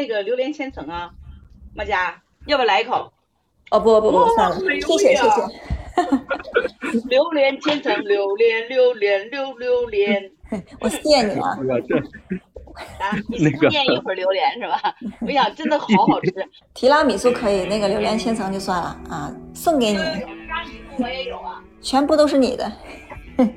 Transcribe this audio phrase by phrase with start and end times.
[0.00, 1.10] 那个榴莲千层啊，
[1.74, 3.12] 马佳，要不要来一口？
[3.70, 7.00] 哦不不不，算了，谢谢谢谢。
[7.10, 10.32] 榴莲千层，榴莲榴莲榴榴莲，
[10.80, 11.50] 我谢你啊。
[12.98, 14.80] 啊，你念一会儿榴莲是吧？
[15.20, 16.32] 我想真的好好吃。
[16.72, 19.98] 提拉米苏可以，那个榴莲千层就算了啊，送给你。
[19.98, 20.02] 提
[20.48, 22.72] 拉米苏我也有啊，全部都是你的。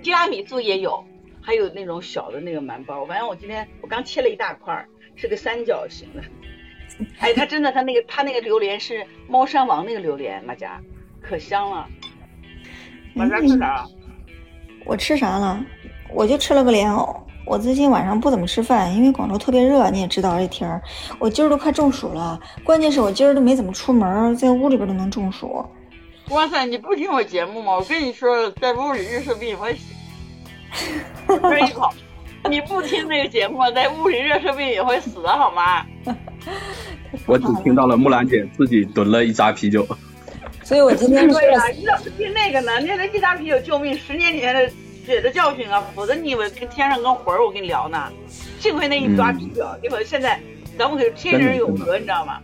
[0.02, 1.02] 提拉米苏也有，
[1.42, 3.06] 还有那种小的那个馒包。
[3.06, 4.86] 反正我今天我刚切了一大块，
[5.16, 6.22] 是个三角形的。
[7.20, 10.80] 哎，他真的，他那个他那个榴莲是猫山王那个榴莲，马甲，
[11.22, 11.88] 可香了。
[13.14, 13.86] 马甲吃啥？
[14.86, 15.66] 我吃啥了？
[16.14, 17.20] 我就吃了个莲藕。
[17.46, 20.82] 我最近晚上不怎么吃饭，因为广州特别热，你也知道这天儿。
[21.20, 25.66] 我今儿都快中暑了，关键是我今儿都没怎么出门，在屋里边都能中暑。
[26.30, 27.74] 哇塞，你不听我节目吗？
[27.74, 29.94] 我跟你说，在屋里热射病会死。
[31.28, 31.90] 喝一口，
[32.50, 35.86] 你不听这个节目，在屋里热射病也会死好吗？
[37.26, 39.88] 我只听到了木兰姐自己囤了一扎啤酒。
[40.64, 42.72] 所以我今天对了，你怎么听那个呢？
[42.82, 44.72] 那那一扎啤酒救命，十年前的。
[45.06, 48.10] 血的教训啊，否则你以为跟天上跟魂儿我跟你聊呢？
[48.62, 50.40] 幸亏那一抓啤酒，结果现在
[50.80, 52.40] 咱们可天人永隔，你知道吗？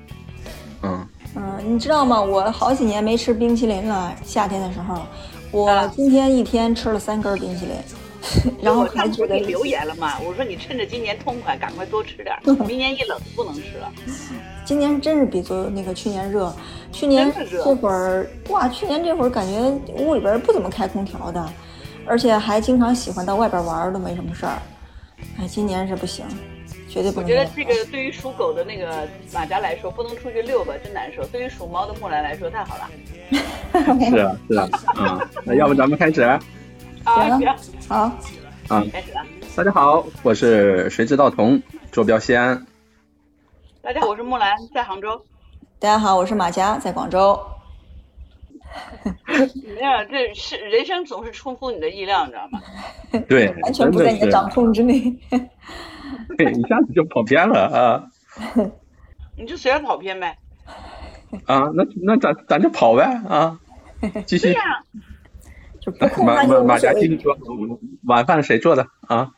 [0.83, 2.21] 嗯嗯，你知道吗？
[2.21, 5.03] 我好几年没吃冰淇淋了，夏天的时候，
[5.51, 7.75] 我今天一天吃了三根冰淇淋，
[8.61, 10.19] 然后还不给留言了嘛？
[10.19, 12.35] 我说你趁着今年痛快，赶快多吃点，
[12.67, 13.91] 明年一冷不能吃了。
[14.65, 16.53] 今年真是比昨那个去年热，
[16.91, 19.59] 去年这会儿哇，去年这会儿感觉
[20.03, 21.49] 屋里边不怎么开空调的。
[22.05, 24.57] 而且还经常喜欢到外边玩，都没什么事儿。
[25.37, 26.25] 哎，今年是不行，
[26.89, 27.23] 绝对不能。
[27.23, 31.23] 我觉得这个对于属狗的那个马甲来说，不能出去遛吧，真难受。
[31.25, 32.89] 对于属猫的木兰来说，太好了。
[34.09, 36.39] 是啊，是啊，嗯，那要不咱们开始？
[37.09, 37.15] 好，
[37.87, 37.95] 好，
[38.67, 39.25] 啊，开始了。
[39.55, 41.59] 大家好，我是谁知道童，
[41.91, 42.67] 坐标西安。
[43.81, 45.25] 大家好，我是木兰，在杭州。
[45.79, 47.39] 大家好，我是马佳，在广州。
[49.33, 52.61] 没有，这是人生总是出乎你的意料，你知道吗？
[53.27, 55.01] 对， 完全不在你的掌控之内。
[56.37, 58.05] 对，一下子就跑偏了啊！
[59.35, 60.37] 你就随便跑偏呗。
[61.45, 63.59] 啊，那那咱咱就跑呗啊！
[64.27, 64.55] 继续。
[66.23, 67.35] 马马马甲继续说，
[68.05, 69.29] 晚饭谁做的啊？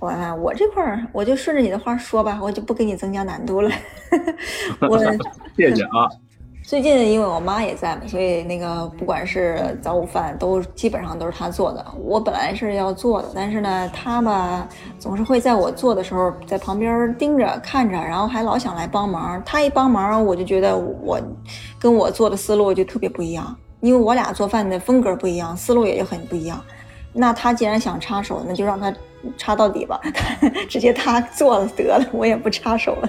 [0.00, 3.70] 晚饭我这块儿，我就顺着你的话说吧，我就不给你增加难度了。
[4.88, 4.98] 我
[5.56, 6.08] 谢谢啊。
[6.64, 11.82] 最近因为我妈也在嘛，所以那个不管是早午饭都基本上都是她做的。
[11.98, 19.42] 我本来是要做的，但是呢，她吧总是会在我做的时候在旁边盯着看着，然后还老想来帮忙。
[19.46, 21.18] 她一帮忙，我就觉得我
[21.78, 26.62] 跟我做的思路就特别不一样，因为我俩做饭的风格不一样，思路也就很不一样。
[27.12, 28.92] 那他既然想插手，那就让他
[29.36, 30.00] 插到底吧，
[30.68, 33.08] 直接他做了得了，我也不插手了。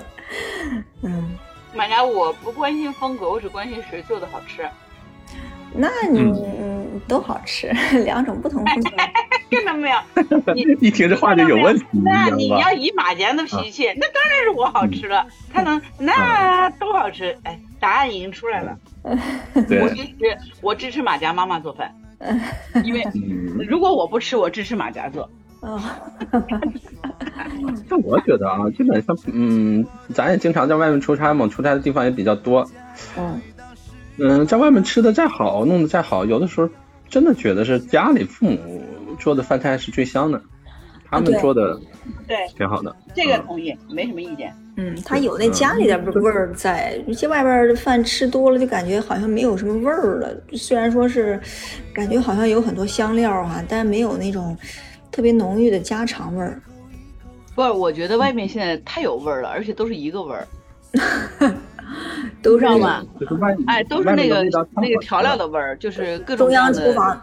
[1.04, 1.38] 嗯。
[1.76, 4.68] 马家，我不关心风格，我只关心谁做的好吃。
[5.72, 7.68] 那你嗯都好吃，
[8.04, 8.90] 两种不同风格。
[9.52, 9.98] 听到没有？
[10.56, 11.86] 你一听这话就有问题。
[12.04, 15.26] 那你要以马甲的脾气，那当然是我好吃了。
[15.54, 17.38] 他能那都好吃。
[17.44, 18.76] 哎，答案已经出来了。
[19.56, 21.94] 我支持，我支持马甲妈妈做饭。
[22.84, 23.04] 因为
[23.68, 25.30] 如果我不吃，我支持马甲做。
[25.62, 26.00] 啊，
[27.90, 32.66] 但我觉得啊，基本上，嗯，咱也经常在外面出差嘛，出差的地方也比较多。
[33.18, 33.42] 嗯，
[34.18, 36.70] 嗯，在外面吃的再好，弄得再好，有的时候
[37.10, 38.82] 真的觉得是家里父母
[39.20, 40.42] 做的饭菜是最香的，
[41.10, 41.78] 他们做的
[42.26, 42.96] 对挺好的。
[43.14, 44.56] 这个同意，没什么意见。
[44.80, 50.30] 嗯，它有那家里的味儿在，有些外边的饭吃多了就感觉好像没有什么味儿了。
[50.54, 51.40] 虽然说是
[51.94, 54.58] 感觉好像有很多香料哈，但没有那种。
[55.12, 56.62] 特别浓郁的家常味儿，
[57.56, 57.70] 不是？
[57.72, 60.48] 我觉得外面现在太有味儿了，而且都是一个味儿，
[62.44, 63.04] 都知道吗？
[63.66, 64.44] 哎，都是那个
[64.76, 67.22] 那个调料的味儿，就是各种中央厨房，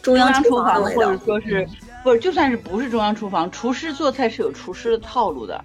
[0.00, 1.68] 中央厨房或者说是
[2.02, 2.18] 不是？
[2.18, 5.62] 就算是不是中央厨房，厨师做菜是有厨师的套路的，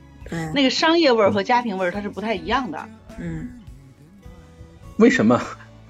[0.54, 2.80] 那个商业味儿和家庭味儿它是不太一样的。
[3.20, 3.50] 嗯，
[4.98, 5.42] 为什么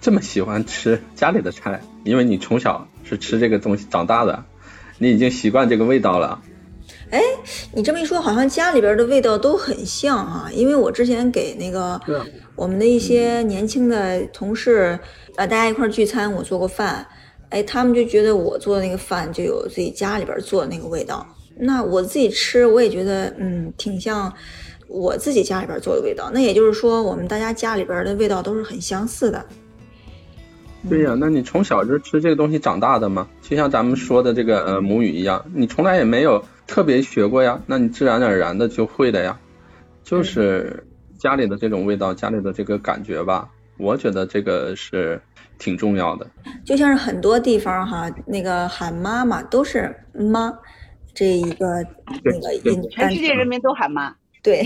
[0.01, 1.81] 这么喜欢吃家里的菜？
[2.03, 4.43] 因为你从小是吃这个东西长大的。
[4.99, 6.39] 你已经习惯这个味道了，
[7.09, 7.19] 哎，
[7.73, 10.49] 你这么一说，好像家里边的味道都很像啊。
[10.53, 11.99] 因为我之前给那个
[12.55, 14.97] 我们的一些年轻的同事，
[15.35, 17.05] 呃，大家一块聚餐，我做过饭，
[17.49, 21.27] 哎，他们就觉得我做的那个饭就有自己家里边做的那个味道。
[21.55, 24.33] 那我自己吃，我也觉得，嗯，挺像
[24.87, 26.31] 我自己家里边做的味道。
[26.33, 29.45] 那也就是说，我们大家家里边的味道都是很相似的。
[30.89, 33.27] 对呀，那你从小就吃这个东西长大的吗？
[33.41, 39.39] 就像咱们说的这个呃母语一样，你从来也没有特别学过呀，那你自然而然的就会的呀。
[40.03, 40.85] 就是
[41.17, 43.47] 家里的这种味道，家里的这个感觉吧，
[43.77, 45.21] 我觉得这个是
[45.57, 46.27] 挺重要的。
[46.65, 50.53] 就像是很多地方哈，那个喊妈妈都是妈
[51.13, 51.85] 这一个
[52.23, 54.15] 那个音，全世界人民都喊妈。
[54.41, 54.65] 对，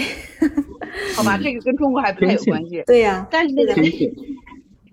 [1.15, 2.83] 好吧，这个跟中国还不太有关系。
[2.87, 3.73] 对呀，但是那个，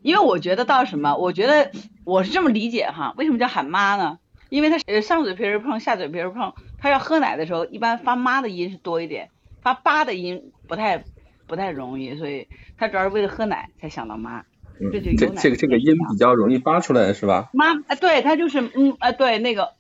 [0.03, 1.71] 因为我觉得到什么，我觉得
[2.05, 4.19] 我是这么理解哈，为什么叫喊妈呢？
[4.51, 9.31] 因为他呃上嘴皮儿碰下嘴皮儿碰，他要喝奶的时候，一般发妈的音是多一点，
[9.63, 11.03] 发爸的音不太
[11.47, 12.47] 不太容易，所以
[12.77, 14.45] 他主要是为了喝奶才想到妈。
[14.93, 17.49] 这就这这个这个音比较容易发出来是吧？
[17.55, 19.71] 妈，哎，对他就是嗯哎对那个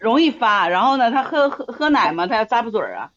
[0.00, 3.10] 容易发，然后呢他喝喝喝奶嘛，他要咂巴嘴儿啊。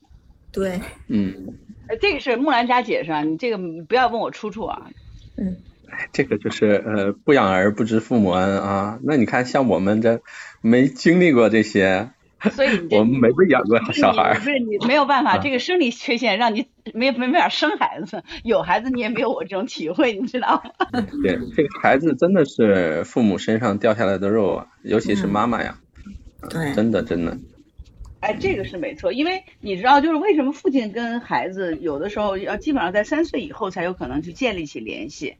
[0.51, 1.55] 对，嗯，
[2.01, 4.87] 这个是木兰家解释啊，你这个不要问我出处啊。
[5.35, 5.57] 嗯，
[5.91, 8.97] 哎，这个就是呃，不养儿不知父母恩啊。
[9.03, 10.21] 那你看，像我们这
[10.61, 12.09] 没经历过这些，
[12.51, 14.33] 所以我们没被养过小孩。
[14.35, 21.01] 不是你没有办法，这个生理缺陷让你没没法生孩子，有孩子你也没有我这种体会，你知道吗？
[21.21, 25.77] 对，这个孩子真的是父母身上掉下来的肉啊，尤其是妈妈呀。
[26.49, 27.37] 对，真的真的。
[28.19, 35.37] 哎，这个是没错，因为你知道，就是为什么父亲跟孩子有的时候要基本上在三岁以后才有可能去建立起联系，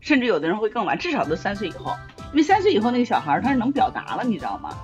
[0.00, 1.96] 甚至有的人会更晚，至少都三岁以后，
[2.32, 4.76] 因为三岁以后那个小孩他是能表达了，你知道吗？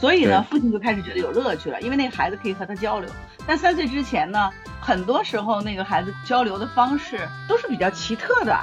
[0.00, 3.10] 所以呢，父亲就开始觉得有乐趣了，因为那个孩子可以和他交流。
[3.44, 7.18] 但三岁之前呢，很多时候那个孩子交流的方式
[7.48, 8.56] 都是比较奇特的，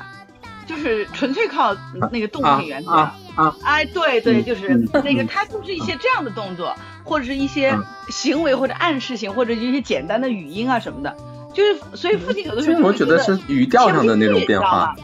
[0.66, 1.76] 就是纯粹靠
[2.12, 3.56] 那个动物语言啊啊！
[3.64, 6.76] 哎，对对，就是那个他就是一些这样的动作。
[7.08, 7.78] 或者是一些
[8.10, 11.16] 行为或者暗示性，或者一些简单的语音啊什么的，
[11.54, 14.96] 就是所以父亲有的时候我觉得是语调上的那种变化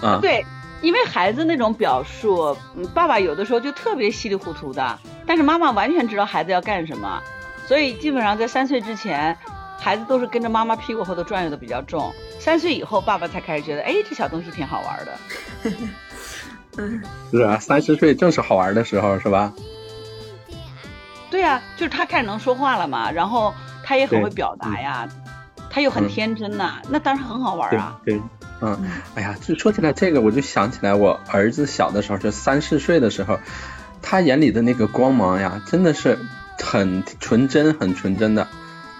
[0.00, 0.18] 啊。
[0.22, 0.42] 对，
[0.80, 2.56] 因为孩子那种表述，
[2.94, 7.22] 爸爸有的时候就特别稀里糊涂的，但是妈妈完全知道孩子要干什么，
[7.66, 9.36] 所以基本上在三岁之前，
[9.78, 12.12] 孩子都是跟着妈妈屁股后头转悠的比较重。
[12.38, 15.18] 三岁以后，爸爸才开始觉得，哎，这小东西挺好玩的。
[16.76, 19.52] 嗯，是啊，三十岁正是好玩的时候，是吧？
[21.30, 25.08] 对呀，就是他开始能说话了嘛，然后他也很会表达呀，
[25.70, 28.00] 他又很天真呐，那当然很好玩啊。
[28.04, 28.20] 对，
[28.60, 28.78] 嗯，
[29.14, 33.38] 哎呀，就说起来这个，我就想起来我儿子小的时候，就三四岁的时候，
[34.00, 36.18] 他眼里的那个光芒呀，真的是
[36.58, 38.48] 很纯真，很纯真的。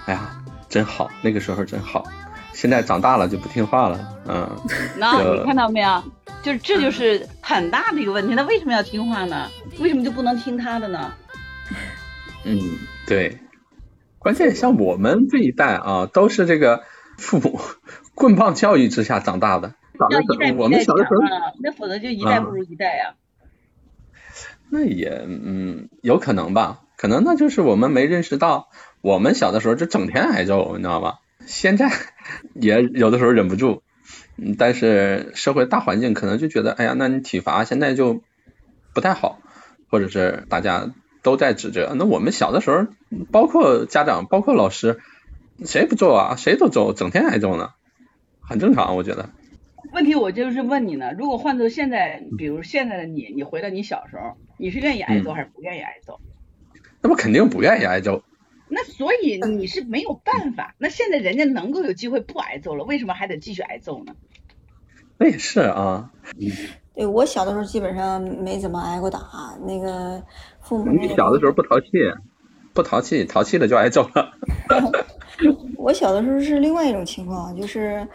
[0.07, 0.37] 哎呀，
[0.75, 2.05] 真好，那个时候真好。
[2.53, 4.51] 现在长大了就不听话了，嗯。
[4.99, 6.03] 那你看到没有？
[6.43, 8.35] 就是这就是很大的一个问题。
[8.35, 9.49] 那为什么要听话呢？
[9.79, 11.15] 为什么就不能听他的呢？
[12.43, 12.59] 嗯，
[13.07, 13.39] 对，
[14.19, 16.83] 关键像我们这一代啊，都是这个
[17.19, 17.61] 父母
[18.17, 19.75] 棍棒教育之下长大的。
[20.11, 21.21] 要一代我们小的时候，
[21.63, 23.15] 那否则就一代不如一代呀。
[24.71, 28.71] 那也嗯，有可能吧，可能那就是我们没认识到，
[29.05, 31.21] 我们小的时候就整天挨揍，你知道吧？
[31.45, 31.91] 现在
[32.59, 33.83] 也有的时候忍不住，
[34.39, 38.23] 嗯，但是社会大环境可能就觉得，哎呀，那你体罚现在就
[38.95, 39.41] 不太好，
[39.91, 40.91] 或者是大家。
[41.25, 42.87] 都在指责，那我们小的时候，
[43.33, 44.99] 包括家长，包括老师，
[45.65, 46.37] 谁不揍啊？
[46.37, 47.71] 谁都揍，整天挨揍呢，
[48.43, 49.31] 很正常，我觉得。
[49.95, 56.21] 问题我就是问你呢，如果换做现在，比如现在的你，你回到你小时候，你是愿意挨揍还是不愿意挨揍？
[57.01, 58.23] 那不肯定不愿意挨揍。
[58.69, 60.75] 那所以你是没有办法。
[60.79, 64.15] 那现在人家能够有机会不挨揍了，为什么还得继续挨揍呢？
[65.19, 66.11] 那也是啊。
[66.95, 69.21] 对我小的时候基本上没怎么挨过打，
[69.67, 70.23] 那个
[70.61, 70.93] 父母。
[70.93, 71.89] 你小的时候不淘气，
[72.73, 74.33] 不淘气，淘气了就挨揍了。
[75.77, 78.07] 我小的时候是另外一种情况，就是，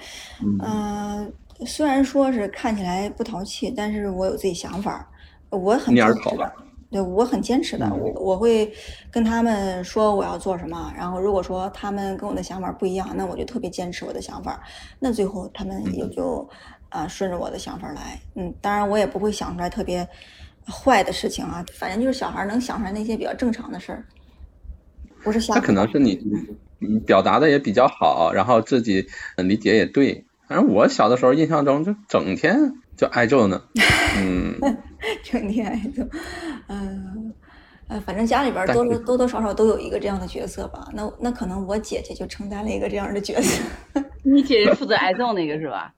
[0.42, 1.32] 嗯，
[1.66, 5.06] 虽然说是看起来不淘气，但是我有自己想法，
[5.50, 6.52] 我很坚持的。
[6.92, 8.72] 对，我很坚持的，我我会
[9.12, 14.62] 跟他们说我要做什么，然后如果说他们跟我的想法不一样，那我就特别坚持我的想法，
[15.00, 16.50] 那最后他们也就。
[16.92, 20.04] 啊，顺着我的想法来，嗯，当然我也不会想出来特别
[20.66, 24.04] 坏的事情啊，反正就是小孩能想出来那些比较正常的事儿，
[25.24, 25.54] 不是瞎。
[25.54, 26.20] 那可能是你，
[26.80, 29.06] 你表达的也比较好，然后自己
[29.38, 30.26] 理解也对。
[30.48, 32.58] 反正我小的时候印象中就整天
[33.00, 33.62] 就挨揍呢，
[34.20, 34.60] 嗯，
[35.24, 36.04] 整天挨揍，
[36.68, 37.34] 嗯，
[37.88, 40.86] 呃，反正家里边多多多多少少都有一个这样的角色吧。
[40.94, 43.64] 那那可能我姐姐就承担了一个这样的角色。
[44.26, 45.94] 你姐姐负责挨揍那个是吧？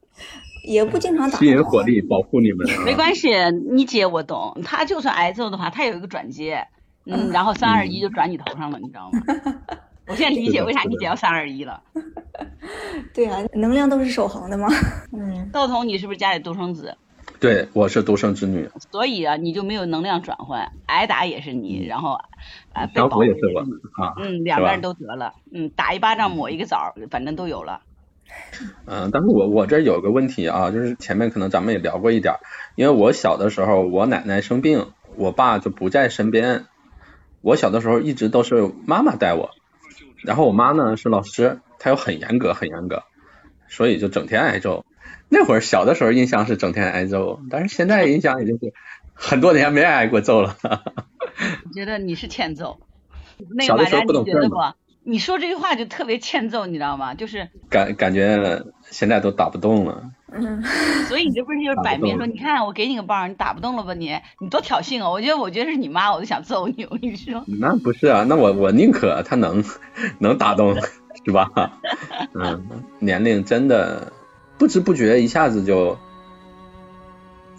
[0.63, 2.69] 也不经常打，吸引火力保护你们。
[2.85, 3.29] 没关系，
[3.73, 6.67] 你姐我懂，她就算挨揍的话，她有一个转接，
[7.07, 9.21] 嗯，然后三二一就转你头上了，你知道吗？
[10.11, 11.81] 我现在理解为啥你姐要三二一了。
[13.15, 14.67] 对啊，能量都是守恒的嘛。
[15.13, 16.97] 嗯，道童，你是不是家里独生子？
[17.39, 18.69] 对，我是独生子女。
[18.91, 22.19] 所以啊，你就没有能量转换，挨打也是你，然后
[22.73, 23.61] 啊被保也是我
[24.03, 27.81] 啊，嗯，两个人都得了，嗯，打一巴掌抹一个枣，反正都有了。
[28.85, 32.35] 嗯，但是我我这有个问题啊，就是前面可能咱们也聊过一点，
[32.75, 36.65] 因为我小的时候我奶奶生病，我爸就不在身边，
[37.41, 39.49] 我小的时候一直都是妈妈带我，
[40.23, 43.03] 然后我妈呢是老师，她又很严格很严格，
[43.67, 44.85] 所以就整天挨揍。
[45.29, 48.73] 那会儿小的时候印象是整天挨揍，但是现在印象也就是
[49.13, 50.57] 很多年没挨过揍了。
[50.63, 52.79] 我觉得你是欠揍，
[53.55, 54.77] 那小的时候个马丹不懂事儿你觉得不？
[55.03, 57.15] 你说这句话就特别欠揍，你知道吗？
[57.15, 60.11] 就是，感感觉现在都打不动了。
[60.33, 60.63] 嗯，
[61.07, 64.17] 所以你这不是就是摆明说，你看我给你个棒，你打不动了吧你？
[64.39, 65.09] 你多挑衅啊！
[65.09, 66.85] 我觉得，我觉得是你妈，我都想揍你。
[66.89, 69.63] 我跟你说，那不是啊，那我我宁可他能
[70.19, 70.75] 能打动，
[71.25, 71.49] 是吧？
[72.33, 72.65] 嗯，
[72.99, 74.11] 年龄真的
[74.57, 75.97] 不知不觉一下子就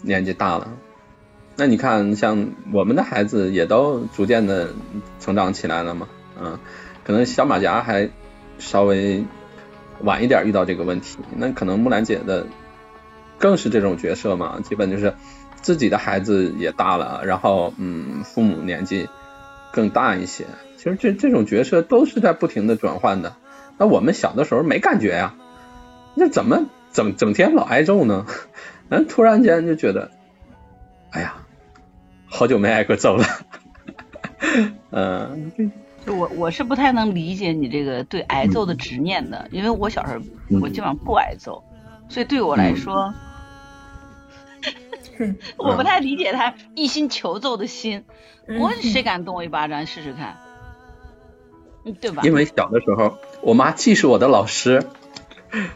[0.01, 0.67] 年纪大了。
[1.55, 4.69] 那你看，像我们的孩子也都逐渐的
[5.19, 6.07] 成长起来了嘛，
[6.41, 6.57] 嗯，
[7.03, 8.09] 可能小马甲还
[8.57, 9.23] 稍微
[10.01, 12.47] 晚一点遇到这个问题，那可能木兰姐的
[13.43, 15.15] 更是这种角色嘛，基本就是
[15.61, 19.09] 自己的孩子也大了，然后嗯，父母年纪
[19.73, 20.45] 更大一些。
[20.77, 23.35] 其实这这种角色都是在不停的转换的。
[23.77, 25.35] 那我们小的时候没感觉呀，
[26.15, 28.25] 那怎么整整天老挨揍呢？
[28.87, 30.11] 嗯，突然间就觉得，
[31.11, 31.35] 哎呀，
[32.25, 33.25] 好久没挨过揍了。
[34.91, 35.51] 嗯，
[36.05, 41.61] 就我我是不太能理解你这个对挨揍的执念的，因为我小时候嗯我基本上不挨揍，
[42.09, 43.13] 所以对我来说，
[45.57, 48.05] 我不太理解他一心求揍的心。
[48.47, 50.37] 嗯我谁敢动我一巴掌试试看？
[51.85, 52.23] 嗯，对吧？
[52.25, 54.85] 因为小的时候，我妈既是我的老师，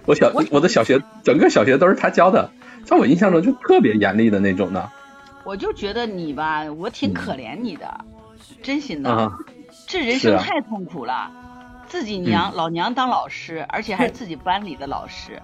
[0.06, 2.52] 我小我我的小学整个小学都是她教的，
[2.84, 4.90] 在我印象中就特别严厉的那种的
[5.46, 8.02] 我就觉得你吧，我挺可怜你的，
[8.62, 9.32] 真心的。
[9.88, 11.32] 这人生太痛苦了，
[11.88, 15.42] 自己娘、老娘当老师，而且还是自己班里的老师，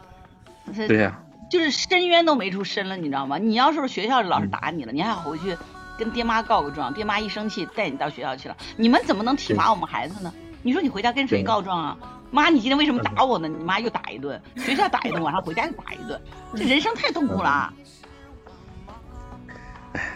[0.89, 1.23] 对呀、
[1.53, 3.37] 就是深渊都没处深了，你知道吗？
[3.37, 5.55] 你要是学校老师打你了，你还回去
[5.99, 10.33] 跟爹妈告个状，爹妈一生气带你到学校去了，你们怎么能体罚我们孩子呢？
[10.63, 11.97] 你说你回家跟谁告状啊？
[12.31, 13.47] 妈，你今天为什么打我呢？
[13.47, 16.19] 你妈又打一顿，学校打一顿，晚上回家又打一顿，
[16.55, 17.71] 这人生太痛苦了。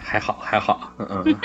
[0.02, 1.36] 还好还好，嗯嗯。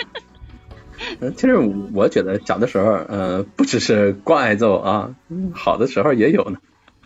[1.20, 1.56] 嗯，其实
[1.92, 6.58] 我觉得小的时候，呃，不只是光挨揍啊，嗯好的时候也有呢。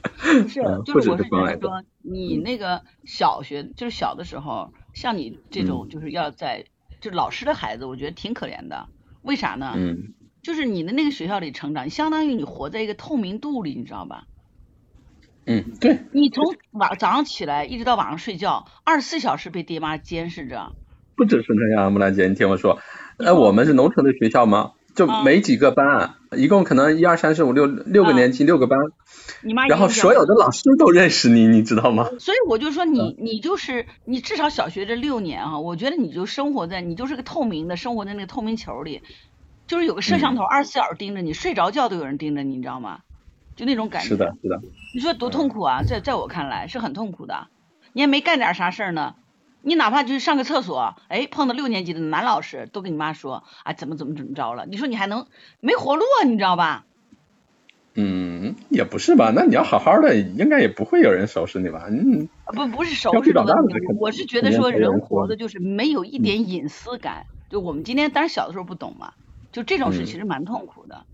[0.42, 6.64] 不是嗯，就是我是觉得说，你那个小学就是小的时候，像你这嗯种就是要在
[7.00, 8.86] 就老师的孩子，我觉得挺可怜的。
[9.22, 9.72] 为啥呢？
[9.76, 14.26] 嗯就是你的那个学校里成长，相当于你活在一个透明度里，你知道吧？
[15.44, 20.70] 嗯，对，你从晚早上起来一直到晚上睡觉，二十四小时被爹妈监视着。
[21.16, 22.78] 不只是那样，木兰姐，你听我说，
[23.18, 28.78] 呃，我们是农村的学校嘛，就嗯没几个班，一共可能一二三四五六六个嗯年级六个班，
[29.42, 32.08] 你妈然后所有的老师都认识你，你知道吗？
[32.18, 39.02] 所以我就说嗯你你就是你至少小学这六年啊，我觉得你就生活在你就是个透明的生活在那个透明球里，
[39.66, 43.00] 就是有个摄像嗯头二十四小时盯着你，睡着觉都有人盯着你，你知道吗？
[43.56, 44.08] 就那种感觉。
[44.08, 44.60] 是的，是的，
[44.94, 45.82] 你说多痛苦啊！
[45.82, 47.48] 在在我看来是很痛苦的。
[47.94, 49.14] 你也没干点啥事儿呢，
[49.62, 54.66] 你哪怕就是上个厕所，哎，碰到六年级的男老师，都跟你妈说，啊，怎么怎么怎么着了？
[54.66, 55.26] 你说你还能
[55.60, 56.24] 没活路啊？
[56.24, 56.84] 你知道吧？
[57.98, 59.32] 嗯，也不是吧？
[59.34, 61.86] 那你要好好的，应该也不会有人收拾你吧？
[61.88, 67.26] 嗯，啊不不是收拾的问题捣蛋的，肯我是觉得说人活的就是没有一点隐私感。
[67.48, 69.14] 就我们今天当然小的时候不懂嘛，
[69.52, 71.04] 就这种事嗯其实蛮痛苦的。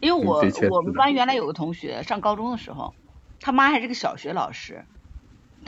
[0.00, 2.94] 因为我我们班原来有个同学上高中的时候，
[3.40, 4.84] 他妈还是个小学老师，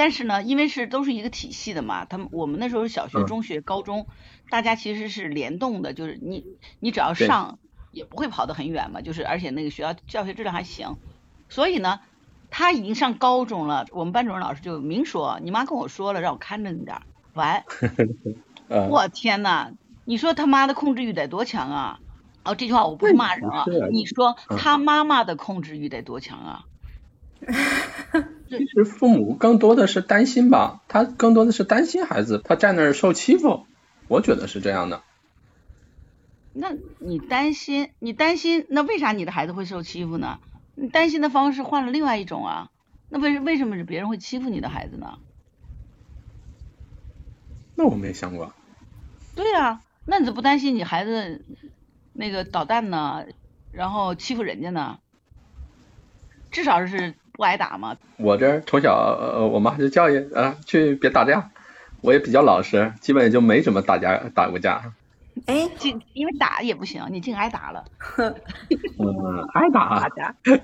[0.00, 4.06] 但是呢，因为是都是一个体系的嘛，他们我们那时候是小学、嗯中学、高中，
[4.48, 6.46] 大家其实是联动的，就是你
[6.78, 7.58] 你只要上
[7.92, 10.96] 也不会跑得很远嘛，就是而且那个学校教学质量还行，
[11.50, 12.00] 所以呢，
[12.48, 17.02] 他已经上高中了，我们班主任老师就明说，你妈跟我说了，让我看着你点儿。
[17.34, 17.62] 完，
[18.68, 19.72] 呃，我天呐，
[20.06, 22.00] 你说他妈的控制欲得多强啊！
[22.42, 26.64] 哦，这句话我不是骂人啊你说嗯他妈妈的控制欲得多强啊？
[28.58, 33.66] 其实父母更多的是担心吧，他更多的是担心孩子他在那儿受欺负，
[34.08, 35.02] 我觉得是这样的。
[36.52, 40.40] 那你担心，你担心，那为啥你的孩子会受欺负呢？
[40.74, 42.70] 你担心的方式换了另外一种啊，
[43.08, 45.18] 那为为什么是别人会欺负你的孩子呢？
[47.76, 48.52] 那我没想过，
[49.36, 51.44] 对呀、那你怎么不担心你孩子
[52.12, 53.24] 那个捣蛋呢，
[53.70, 54.98] 然后欺负人家呢？
[56.50, 57.96] 至少是不挨打吗。
[58.18, 61.50] 我这从小呃，我妈就教育啊，去别打架，
[62.02, 64.82] 我也比较老实，基本也就没怎么打架打过架。
[65.46, 67.82] 哎，竟因为打也不行，你竟挨打了。
[68.20, 70.06] 嗯，挨打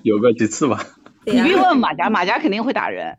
[0.02, 0.78] 有过几次吧。
[1.25, 3.16] 你别问马甲，马甲肯定会打人。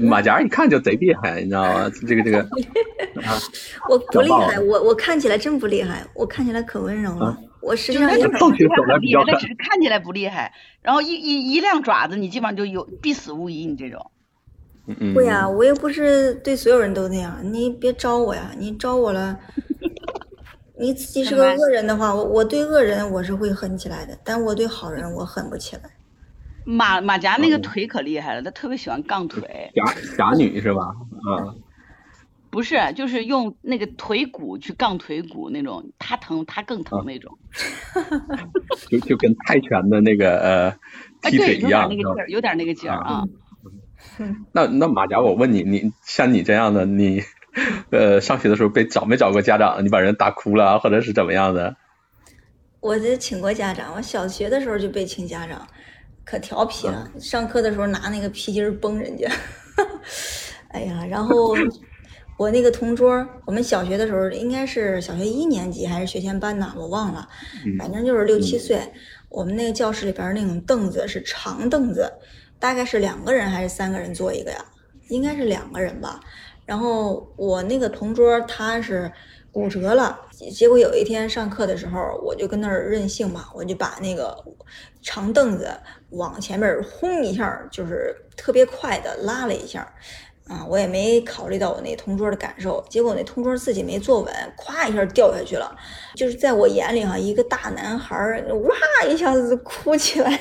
[0.00, 1.88] 马甲一看就贼厉害，你知道吗？
[2.08, 2.44] 这个这个，
[3.88, 7.38] 我不厉害，我我看起来真不厉害，我看起来可温柔了。
[7.66, 13.66] 我实际上也斗学手段比较只是看起来不厉害，然后一一一亮爪子，你基本上就有必死无疑。
[13.66, 14.10] 你这种，
[15.14, 19.36] 会呀，我又不是对所有人都那样，你别招我呀，你招我了，
[20.78, 25.82] 你自己是个恶人的话，我我对恶人我是会狠起来的，但我对好人我狠不起来。
[26.64, 29.70] 马马甲那个腿可厉害了，他特别喜欢杠腿。
[29.74, 29.84] 侠
[30.16, 30.82] 侠女是吧？
[30.82, 31.54] 啊，
[32.56, 37.36] 不是，就是用那个腿骨去杠腿骨那种，他疼他更疼那种。
[38.88, 40.70] 就就跟泰拳的那个呃
[41.30, 43.24] 踢腿一样，有点那个劲儿，有点那个劲儿啊。
[44.52, 47.22] 那那马甲，我问你，你像你这样的，你
[47.90, 49.84] 呃上学的时候被找没找过家长？
[49.84, 51.76] 你把人打哭了，或者是怎么样的？
[52.80, 55.68] 我这请过家长，我小学的时候就被请家长。
[56.24, 59.30] 可调皮了，上课的时候拿那个皮筋崩人家，
[60.72, 61.54] 哎呀，然后
[62.36, 67.28] 我那个同桌，我们小学的时候应该是小学一年级还是学前班呢，我忘了，
[67.78, 68.80] 反正就是六七岁。
[69.28, 72.12] 我们那个教室里边那种凳子是长凳子，
[72.58, 74.64] 大概是两个人还是三个人坐一个呀？
[75.08, 76.20] 应该是两个人吧。
[76.64, 79.10] 然后我那个同桌他是。
[79.52, 80.20] 骨折了，
[80.52, 84.36] 结果有一天上课的时候，我就跟那儿任性嘛，我就把那个
[85.00, 85.70] 长凳子
[86.10, 89.90] 往前面轰一下，就是特别快的拉了一下，
[90.48, 95.74] 啊，我也没考虑到我那同桌的感受，结果那同桌自己没坐稳，咵一下掉下去了，
[96.14, 98.16] 就是在我眼里哈，一个大男孩
[98.50, 100.40] 哇一下子哭起来，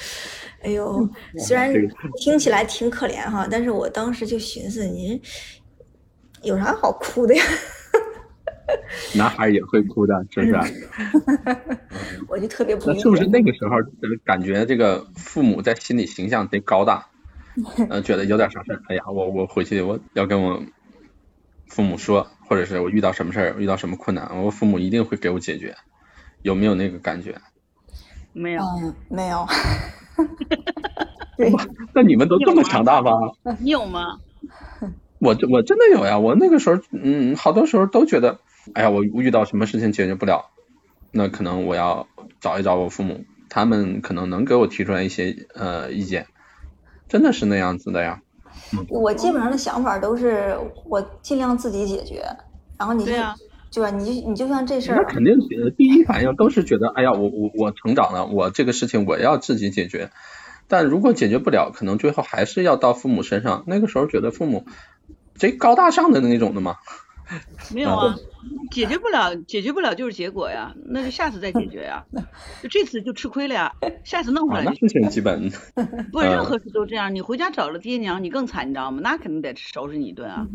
[0.64, 1.06] 哎呦，
[1.38, 1.70] 虽然
[2.16, 5.20] 听起来挺可怜哈，但是我当时就寻思，你
[6.42, 7.44] 有啥好哭的呀？
[9.14, 10.88] 男孩也会哭的，是不是？
[12.26, 12.90] 我就特别不。
[12.90, 13.76] 那是不是那个时候
[14.24, 17.06] 感觉这个父母在心里形象贼高大？
[17.90, 20.62] 呃，觉得有点啥事儿，哎呀，我我回去我要跟我
[21.68, 25.74] 父母说，或者是我遇到什么事儿，遇到什么困难，我父母一定会给我解决。
[26.42, 27.36] 有没有那个感觉？
[28.32, 28.62] 没有，
[29.10, 29.46] 没有。
[31.36, 31.50] 对
[31.94, 33.12] 那你们都这么强大吗？
[33.60, 34.18] 你有吗？
[35.20, 38.40] 我我真的有呀，我那个时候，嗯，好多时候都觉得，
[38.74, 40.46] 哎呀，我遇到什么事情解决不了，
[41.12, 42.08] 那可能我要
[42.40, 46.26] 找一找我父母，他们可能能给我提出来一些呃意见，
[47.12, 48.22] 真的是那样子的呀。
[48.88, 52.24] 我基本上的想法都是我尽量自己解决，
[52.78, 53.90] 然后你就对吧？
[53.90, 55.34] 你就你就像这事儿，那肯定
[55.76, 60.10] 第一反应都是觉得，哎呀，我我我成长了，我这个事情我要自己解决，
[60.68, 63.64] 但如果解决不了，可能最后还是要到父母身上。
[63.66, 64.64] 那个时候觉得父母。
[65.34, 66.76] 贼高大上的那种的吗？
[67.74, 68.14] 没有啊，
[68.70, 72.04] 解决不了，解决不了就是结果呀，那就下次再解决呀。
[72.62, 73.72] 就这次就吃亏了呀，
[74.04, 74.64] 下次弄回来。
[74.64, 75.50] 那事情基本
[76.12, 77.14] 不，任何事都这样。
[77.14, 79.00] 你回家找了爹娘，你更惨，你知道吗？
[79.02, 80.46] 那肯定得收拾你一顿啊。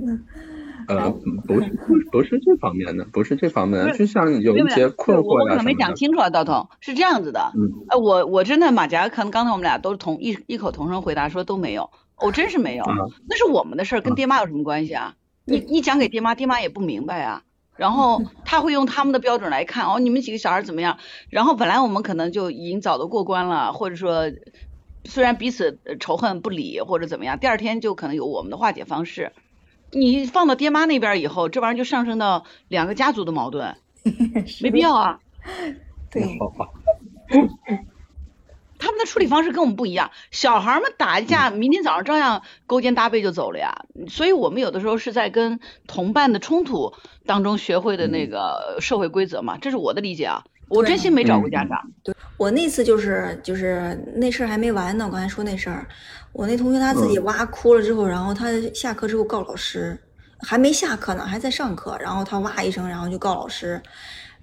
[0.87, 1.11] 呃，
[1.47, 1.69] 不是，
[2.11, 7.51] 不是这方面的，不是这方面的，就像有一些困惑呀我可能没讲清楚啊，道童是这样子的。
[7.55, 7.85] 嗯。
[7.89, 11.89] 呃，我我真的马甲，可能刚才我们俩都是同一一口同声回答说都没有。
[12.19, 12.83] 我真是没有，
[13.29, 15.13] 那是我们的事儿，跟爹妈有什么关系啊？
[15.49, 17.43] 你你讲给爹妈，爹妈也不明白啊。
[17.77, 20.97] 然后 他会用他们的标准来看，哦，你们几个小孩怎么样？
[21.29, 24.29] 然后本来我们可能就已经早都过关了，或者说
[25.05, 29.31] 虽然彼此仇恨不理或者怎么样，第二天就可能有我们的化解方式。
[29.91, 33.77] 你放到爹妈那边以后，这玩意儿就上升到两个家族的矛盾，
[34.61, 35.19] 没必要啊。
[36.11, 36.23] 对。
[38.87, 43.83] 他们的处理方式跟我们不一样，小孩们打一架，明天早上照样勾肩搭背就走了呀。
[44.07, 46.93] 所以我们有的时候是在跟同伴的冲突
[47.25, 50.41] 当中学会的那个社会规则嘛，这是我的理解啊。
[50.69, 51.77] 我真心没找过家长。
[52.01, 55.85] 对，我那次就是就是那事儿还没完呢，我刚才说那事儿，
[56.31, 60.01] 我那同学他自己哇哭了之后，然后他下课之后告老师，
[60.39, 63.81] 还没下课呢，还在上课，然后他哇一声，然后就告老师，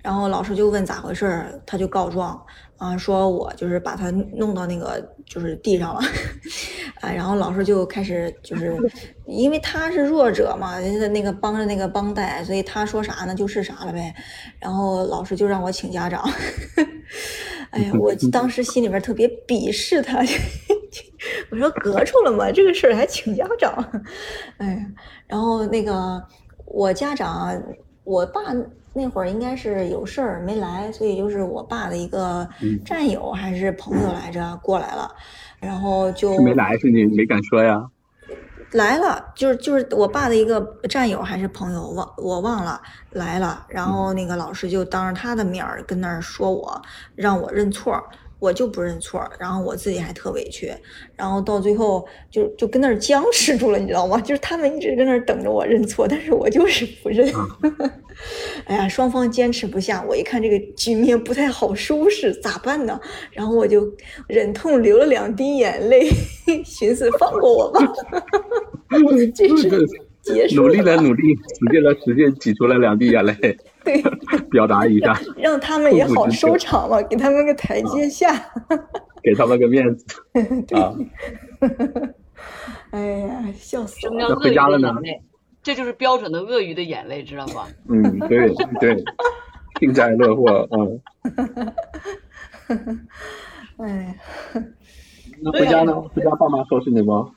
[0.02, 2.38] 然后老师就问咋回事，他就告状。
[2.84, 6.00] 啊，说我就是把他弄到那个就是地上了，
[7.00, 8.76] 啊，然后老师就开始就是，
[9.24, 14.14] 因为他是弱者嘛，人家那个帮着那个帮带，所以他说啥呢就是啥了呗。
[14.58, 16.22] 然后老师就让我请家长，
[17.72, 20.22] 哎呀，我 当时心里边特别鄙视他，
[21.50, 23.72] 我说隔出了嘛，这个事儿还请家长，
[24.58, 24.86] 哎呀，
[25.26, 26.22] 然后那个
[26.66, 27.58] 我家长，
[28.04, 28.40] 我爸。
[28.94, 32.48] 那会儿应该是有事儿没来，所以就是我爸的一个
[32.84, 35.10] 战友还是朋友来着过来了，
[35.58, 37.88] 然后就没来是你没敢说呀？
[38.70, 42.80] 来了，就是就是我爸的一个战友还是朋友忘我忘了
[43.10, 46.82] 来了，然后那个老师就当着他的面儿跟那儿说我，
[47.14, 48.02] 让我认错。
[48.44, 50.70] 我就不认错，然后我自己还特委屈，
[51.16, 54.20] 然后到最后就就跟那儿僵持住了，你知道吗？
[54.20, 57.32] 就是他们一直在那儿等着我认错，但是我就是不认。
[58.66, 63.00] 哎呀，双方坚持不下，我一看这个局面不太好收拾，咋办呢？
[63.32, 63.90] 然后我就
[64.28, 66.08] 忍痛流了两滴眼泪，
[66.64, 67.80] 寻思放过我吧。
[69.34, 69.66] 这是
[70.22, 70.62] 结束。
[70.62, 73.34] 努力了努力，使劲了使劲，挤出来两滴眼泪，
[73.84, 74.02] 对，
[74.50, 78.32] 表达一下， 让他们也好收场了，给他们个台阶下，
[79.22, 80.04] 给他们个面子
[80.74, 80.94] 啊。
[82.90, 84.26] 哎呀，笑死了！
[84.28, 84.90] 那回家了呢？
[85.62, 87.66] 这就是标准的鳄鱼的眼泪，知道吧？
[87.88, 89.02] 嗯，对对，
[89.80, 91.00] 幸灾乐祸，嗯。
[93.78, 94.16] 哎，
[95.42, 96.00] 那回家呢？
[96.14, 97.30] 回家爸妈收拾你吗？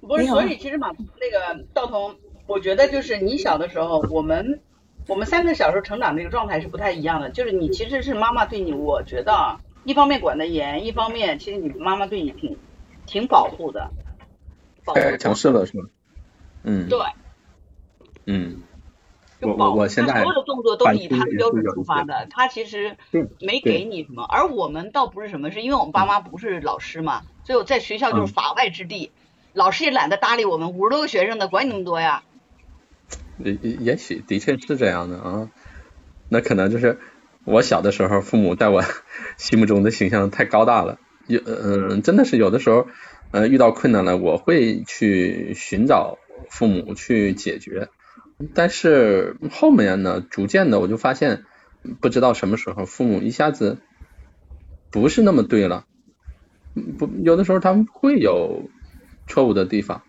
[0.00, 0.90] 不是，所以其实嘛，
[1.20, 2.14] 那个道童，
[2.46, 4.60] 我觉得就是你小的时候，我们
[5.08, 7.30] 我们三个小时候成长那个状态是不太一样的。
[7.30, 12.56] 就是你其实是妈妈对你，我觉得一方面管得严，一方面其实你妈妈对你挺
[13.06, 13.90] 挺保护的，
[14.84, 15.84] 保护强势了是吗？
[16.62, 17.00] 嗯，对。
[18.24, 18.62] 嗯，
[19.40, 22.96] 我我我现在所有的动作都是以他的标准出发的，他其实
[23.40, 29.10] 没给你什么，而我们倒不是什么，是因为我们爸妈不是老师嘛，所以我在学校就是法外之地，
[29.52, 32.22] 老师也懒得搭理我们，五十多个学生的，管你那么多呀。
[33.38, 35.50] 也也许的确是这样的啊，
[36.28, 36.98] 那可能就是
[37.44, 38.82] 我小的时候，父母在我
[39.38, 42.86] 心目中的形象太高大了，有嗯，真的是有的时候，
[43.30, 46.18] 呃，遇到困难了，我会去寻找
[46.50, 47.88] 父母去解决。
[48.54, 51.44] 但是后面呢，逐渐的我就发现，
[52.00, 53.78] 不知道什么时候父母一下子
[54.90, 55.86] 不是那么对了，
[56.98, 58.68] 不有的时候他们会有
[59.26, 60.02] 错误的地方，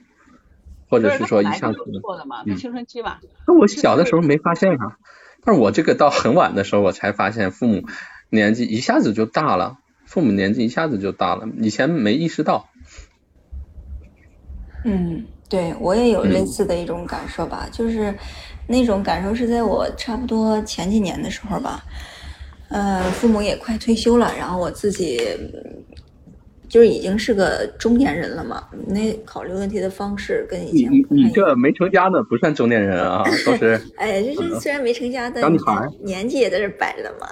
[0.89, 3.19] 或者是说一下子错的嘛，青春期吧。
[3.47, 4.97] 那我小的时候没发现啊，
[5.43, 7.83] 但是我这个到很晚的时候我才发现，父母
[8.29, 12.69] 年纪一下子就大了，父母年纪一下子就大了，以前没意识到。
[14.85, 15.25] 嗯。
[15.49, 18.11] 对我也有类似的一种感受吧，就是
[18.65, 21.83] 那种感受是在我差不多前几年的时候吧，
[22.69, 25.21] 呃，父母也快退休了，然后我自己。
[26.73, 37.27] 就是已经是个中年人了嘛，那考虑问题的方式跟以前你你这没成家呢，不算中年人啊， 都是哎，就是虽然没成家，但小女孩年纪也在这摆着呢嘛。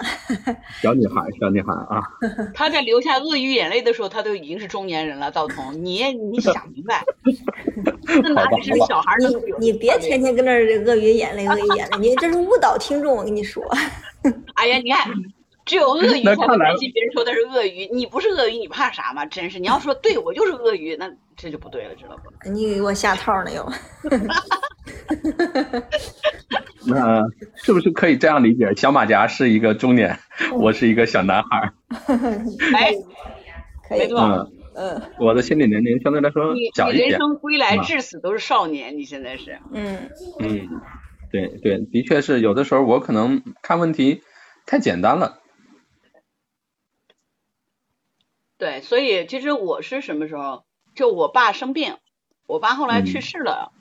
[0.80, 2.04] 小女孩，小女孩啊。
[2.54, 5.32] 她在流下鳄鱼眼泪的时候，她都已经是中年人了。
[5.32, 7.04] 道童，你你想明白？
[8.22, 9.16] 那哪里是小孩
[9.58, 10.52] 你你别天天跟那
[10.86, 13.64] 鳄鱼眼泪鳄鱼眼泪，你这是误导听众，我跟你说。
[14.54, 15.12] 哎呀，你看。
[15.66, 19.26] 只有鳄鱼才会担心别人说他是鳄鱼，你不是鳄鱼，你怕啥嘛？
[19.26, 22.50] 真是，你要说对我就是鳄鱼，那这就不对了，知道不？
[22.50, 23.72] 你给我下套呢又。
[26.88, 27.22] 那
[27.56, 28.74] 是不是可以这样理解？
[28.76, 30.18] 小马甲是一个中年，
[30.54, 31.72] 我是一个小男孩。
[32.76, 32.94] 哎，
[33.88, 34.12] 可以。
[34.14, 37.10] 嗯嗯，我的心理年龄相对来说小一点。
[37.10, 39.60] 人生归来至死都是少年，你现在是。
[39.74, 40.70] 嗯嗯，
[41.30, 44.24] 对对，的确是有的时候我可能看问题
[44.66, 45.41] 太简单了。
[48.62, 50.64] 对，所以其实我是什么时候？
[50.94, 51.98] 就我爸生病，
[52.46, 53.74] 我爸后来去世了，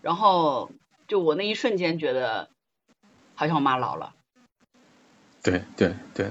[0.00, 0.70] 然后
[1.06, 2.48] 就我那一瞬间觉得，
[3.34, 4.14] 好像我妈老了。
[5.42, 6.30] 对对对，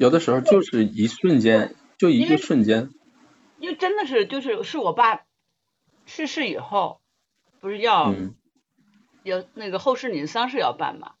[0.00, 2.90] 有的时候就是一瞬间，就一个瞬间。
[3.60, 5.20] 因为真的是，就是是我爸
[6.06, 7.00] 去世以后，
[7.60, 8.12] 不是要
[9.22, 11.12] 要那个后事你的丧事要办嘛？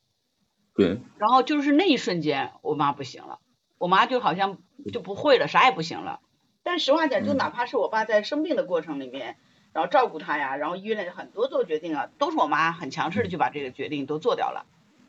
[0.74, 0.98] 对。
[1.18, 3.38] 然后就是那一瞬间，我妈不行了，
[3.80, 4.58] 我妈就好像。
[4.94, 6.20] 就不会了，啥也不行了。
[6.62, 9.36] 但实话讲，就哪怕是我爸在生病的过程里面，
[9.74, 14.64] 然后照顾他呀，然后医院里很多做决定啊，都是我妈很强势的就把这个决定都做掉了。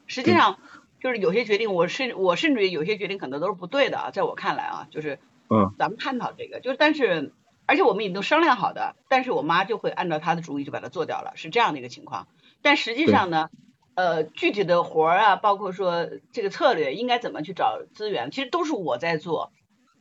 [0.08, 0.60] 实际上，
[1.00, 7.32] 就是有些决定，我甚我甚至于有些决定可能都是不对的啊，在我看来啊，就是嗯，咱们探讨这个，就是但是
[7.68, 12.28] 而且我们已经都商量好的，但是我妈就会按照她的主意就把它做掉了，是这样的一个情况。
[12.62, 13.50] 但实际上呢？
[13.96, 19.52] 呃，具体的活儿啊，包括说这个策略应该怎么去找资源，其实都是我在做。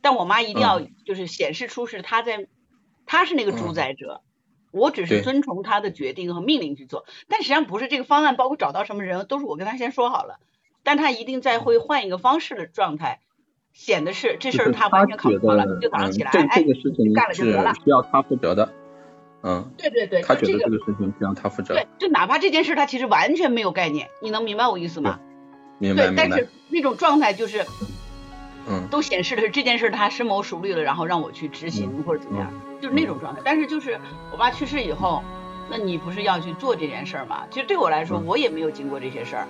[0.01, 2.47] 但我妈一定要就是显示出是她在，
[3.05, 4.21] 她是那个主宰者，
[4.71, 7.05] 我只是遵从她的决定和命令去做。
[7.27, 10.39] 但实际上不是这个方案，包括找到什么人都是我跟她先说好了。
[10.83, 13.19] 但她一定在会换一个方式的状态，
[13.73, 16.63] 显得是这事儿她完全考虑好了，就早上起来哎，
[17.13, 17.73] 干了就得了。
[17.83, 18.73] 需要她负责的，
[19.43, 21.73] 嗯，对对对，他觉得这个事情需要他负责。
[21.73, 25.19] 对，就哪怕这件事他其实完全没有概念，你能明白我意思吗？
[25.79, 26.07] 明白。
[26.07, 27.65] 对，但是那种状态就是。
[28.69, 33.41] 嗯，都显示的是这件事他深谋熟虑了，然后让我去执行或者怎么样，就是那种状态。
[33.43, 33.99] 但是就是
[34.31, 35.23] 我爸去世以后，
[35.67, 37.41] 那你不是要去做这件事儿吗？
[37.49, 39.47] 其实对我来说，我也没有经过这些事儿，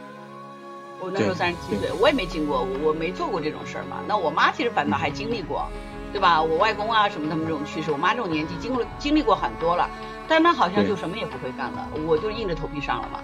[1.02, 3.98] 我那时候三十七岁，我也没经过，我我没做过这种事儿嘛。
[4.08, 5.68] 那我妈其实反倒还经历过，
[6.12, 6.42] 对吧？
[6.42, 9.90] 我外公啊什么他们这种去世，我妈这种年纪经过经历过很多了，
[10.28, 13.20] 但她好像就什么也不会干了，我就硬着头皮上了嘛，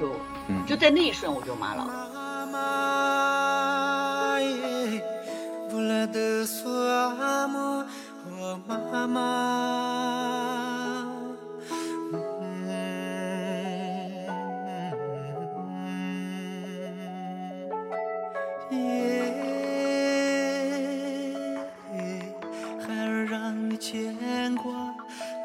[0.00, 0.10] 就
[0.66, 1.54] 就在那一瞬我就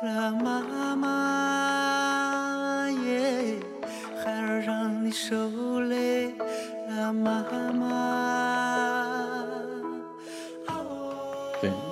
[0.03, 0.31] 妈
[0.95, 1.07] 妈，
[2.89, 3.55] 耶，
[4.17, 6.33] 孩儿让你受累
[6.89, 7.13] 了。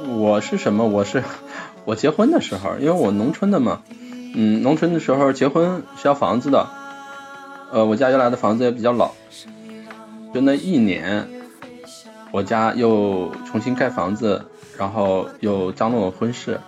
[0.07, 0.87] 我是什么？
[0.87, 1.23] 我是
[1.85, 3.83] 我结婚的时候，因为我农村的嘛，
[4.33, 6.67] 嗯，农村的时候结婚是要房子的，
[7.71, 9.11] 呃，我家原来的房子也比较老，
[10.33, 11.29] 就那一年，
[12.31, 14.45] 我家又重新盖房子，
[14.79, 16.59] 然后又张罗婚事，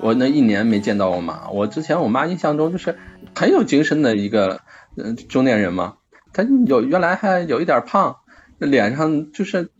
[0.00, 1.48] 我那一年没见到我妈。
[1.50, 2.96] 我之前我妈印象中就是
[3.34, 4.60] 很有精神的一个
[4.96, 5.94] 嗯中年人嘛，
[6.32, 8.16] 她有原来还有一点胖，
[8.58, 9.70] 脸上就是。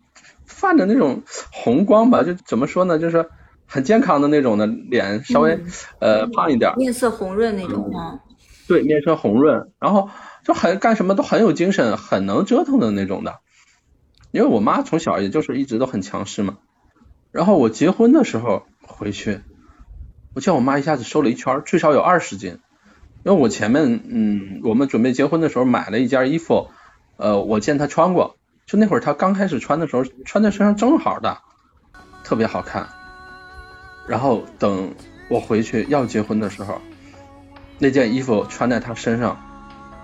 [0.47, 1.23] 泛着那种
[1.53, 3.27] 红光吧，就怎么说呢，就是
[3.67, 5.59] 很健康的那种的脸，稍微
[6.01, 8.21] 呃胖一点，面色红润那种吗？
[8.69, 10.11] 对，面色红润，然后
[10.45, 13.41] 就很干什么都很有精神，很能折腾的那种的。
[14.33, 16.59] 因为我妈从小也就是一直都很强势嘛。
[17.33, 19.41] 然后我结婚的时候回去，
[20.35, 22.59] 我见我妈一下子瘦了一圈，最少有二十斤。
[23.25, 26.69] 因为我前面嗯，我们准备结婚的时候买了一件衣服，
[27.17, 28.37] 呃，我见她穿过。
[28.67, 31.39] 就那会儿，她刚开始穿的时候，穿在身上正好的，
[32.25, 32.89] 特别好看。
[34.07, 34.93] 然后等
[35.29, 36.81] 我回去要结婚的时候，
[37.79, 39.39] 那件衣服穿在她身上，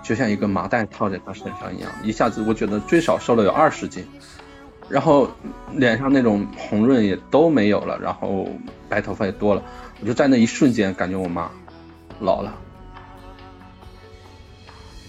[0.01, 4.05] 就像一个麻袋套在她身上一样，一下子我觉得最少瘦了有二十斤。
[4.89, 5.29] 然后
[5.73, 8.47] 脸上那种红润也都没有了，然后
[8.89, 9.63] 白头发也多了。
[10.01, 11.49] 我就在那一瞬间感觉我妈
[12.19, 12.53] 老了。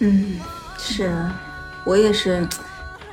[0.01, 0.39] 嗯，
[0.79, 1.13] 是
[1.85, 2.47] 我也是。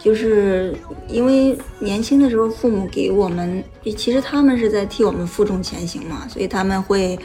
[0.01, 0.73] 就是
[1.09, 3.61] 因为年轻的时候，父母给我们，
[3.97, 7.19] 其实他们是在替我们负重前行嘛，所以他们会，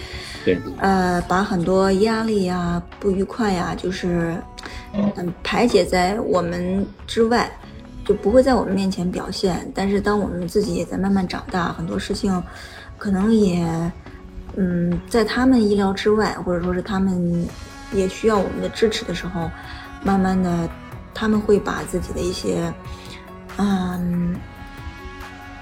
[0.44, 4.36] 对，呃，把很多压力呀、不愉快呀，就是
[4.92, 7.48] 嗯排解在我们之外，
[8.04, 9.70] 就不会在我们面前表现。
[9.72, 12.42] 但是当我们自己也在慢慢长大，很多事情
[12.98, 13.64] 可能也
[14.56, 17.48] 嗯在他们意料之外，或者说是他们
[17.92, 19.50] 也需要我们的支持的时候，
[20.02, 20.68] 慢慢的。
[21.16, 22.74] 他们会把自己的一些，
[23.56, 24.34] 嗯，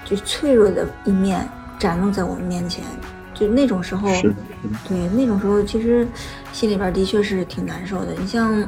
[0.03, 2.83] 就脆弱的一面展露在我们面前，
[3.35, 4.09] 就那种时候，
[4.89, 6.07] 对那种时候，其实
[6.51, 8.13] 心里边的确是挺难受的。
[8.17, 8.67] 你像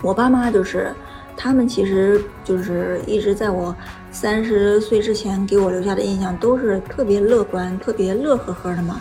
[0.00, 0.94] 我爸妈，就是
[1.36, 3.76] 他们其实就是一直在我
[4.10, 8.98] 三十岁之前给我留下的印象都是特别乐观、特别乐呵呵的嘛。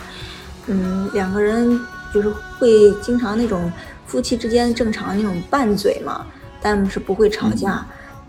[0.67, 1.80] 嗯，两个人
[2.13, 3.71] 就是会经常那种
[4.06, 6.25] 夫妻之间正常那种拌嘴嘛。
[6.60, 7.86] 但是不会吵架，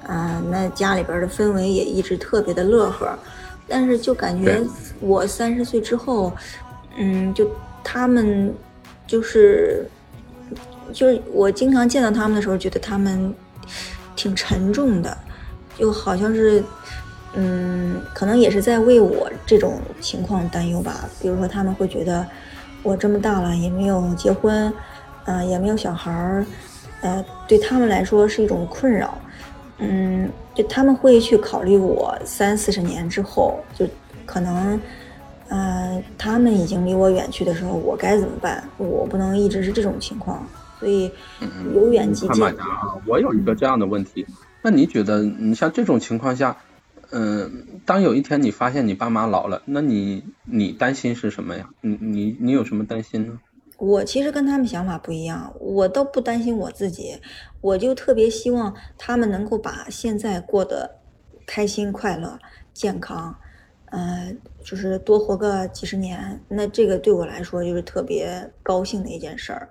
[0.07, 3.19] 嗯，那家里边的氛围也一直特别的乐呵，
[3.67, 4.63] 但是就感觉
[5.01, 6.31] 我三十岁之后，
[6.99, 7.51] 嗯，就
[7.83, 8.55] 他们
[9.07, 9.89] 就是
[10.93, 13.35] 就是我经常见到他们的时候，觉得他们
[14.15, 15.17] 挺沉重的，
[15.79, 16.63] 就好像是，
[17.35, 21.09] 嗯，可能也是在为我这种情况担忧吧。
[21.21, 22.27] 比如说他们会觉得
[22.83, 24.73] 我这么大了也没有结婚，
[25.27, 26.45] 嗯，也没有小孩儿。
[27.01, 29.17] 呃，对他们来说是一种困扰，
[29.79, 33.87] 嗯，就他们会去考虑我三四十年之后，就
[34.27, 34.81] 可能，
[35.49, 38.65] 呃，他们已经离我远去的时候，我该怎么办？
[38.79, 40.45] 我不能一直是这种情况，
[40.81, 41.09] 所以
[41.73, 42.45] 由远及近。
[43.07, 44.27] 我有一个这样的问题，
[44.61, 46.57] 那你觉得，你像这种情况下，
[47.11, 51.71] 嗯，当有一天你发现你爸妈老了，那你你担心是什么呀？
[51.81, 53.39] 你你你有什么担心呢？
[53.79, 57.17] 我其实跟他们想法不一样，我倒不担心我自己，
[57.61, 60.97] 我就特别希望他们能够把现在过得
[61.47, 62.39] 开心、快乐、
[62.75, 63.35] 健康，
[63.87, 69.69] 呃，就是多活个几十年，那这个对我来说就是特别高兴的一件事儿。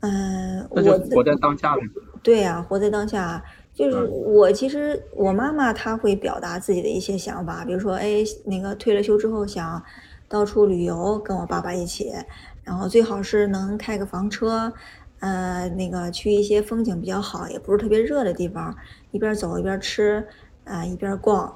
[0.00, 0.82] 嗯，我
[1.14, 1.74] 活在当下
[2.22, 3.42] 对呀，活在当下，
[3.74, 9.82] 就是我其实我妈妈她会表达自己的一些想法，比如说，哎，那个退了休之后想
[10.28, 12.12] 到处旅游，跟我爸爸一起。
[12.64, 14.72] 然后最好是能开个房车，
[15.18, 18.72] 呃，那个去一些风景比较好，也不是特别热的地方，
[19.10, 20.24] 一边走一边吃，
[20.64, 21.52] 啊，一边逛。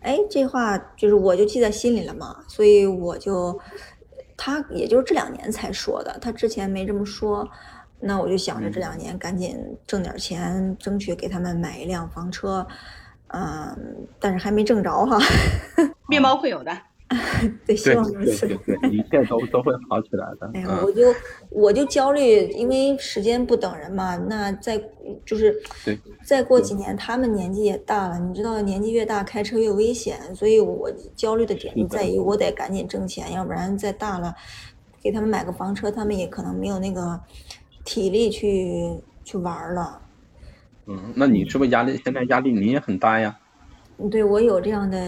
[0.00, 3.58] 哎，这话就是我就记在心里了嘛，所以我就，
[4.36, 7.48] 他也就是这两年才说的，他之前没这么说。
[8.02, 12.66] 那我就想着这两年赶紧挣点钱，争取给他们买一辆房车，
[13.28, 15.18] 嗯，但是还没挣着哈。
[16.10, 16.76] 面包会有的。
[17.66, 18.46] 对，希望如此。
[18.48, 20.50] 对对对，一切都都会好起来的。
[20.54, 21.14] 哎呀，嗯我就
[21.50, 24.16] 我就焦虑，因为时间不等人嘛。
[24.16, 24.82] 那再
[25.26, 34.34] 就是对再过几年，他们年纪也大了，你知道，年纪越大开车越危险，所以我焦虑的点就在于我得赶紧挣钱，要不然再大了，
[35.02, 37.20] 给他们买个房车，他们也可能没有那个
[37.84, 40.00] 体力去去玩儿了。
[40.86, 43.38] 嗯，那你是不是压力现在压力你也很大呀？
[44.10, 44.98] 对我有这样的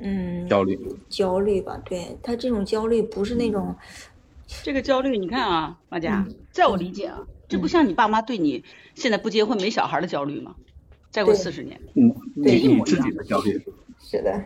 [0.00, 0.78] 嗯焦虑。
[1.08, 3.74] 焦虑吧，对他这种焦虑不是那种
[4.62, 8.64] 这个焦虑，你看啊，马佳嗯，在我理解啊，这不像你爸妈对你
[8.94, 10.54] 现在不结婚没小孩的焦虑吗？
[11.10, 12.10] 再过四十年，嗯，
[12.42, 13.62] 对你你自一模一样己的焦虑。
[14.00, 14.44] 是的，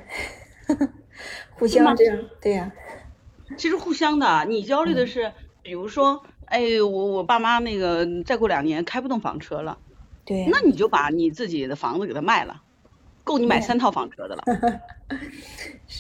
[1.57, 2.73] 互相这样，对呀、
[3.57, 4.27] 其实互相的。
[4.27, 9.79] 啊你焦虑的是，比如说，哎，我我爸妈那个再过两年开不动房车了，
[10.25, 12.63] 对呀、那你就把你自己的房子给他卖了，
[13.25, 14.43] 够你买三套房车的了。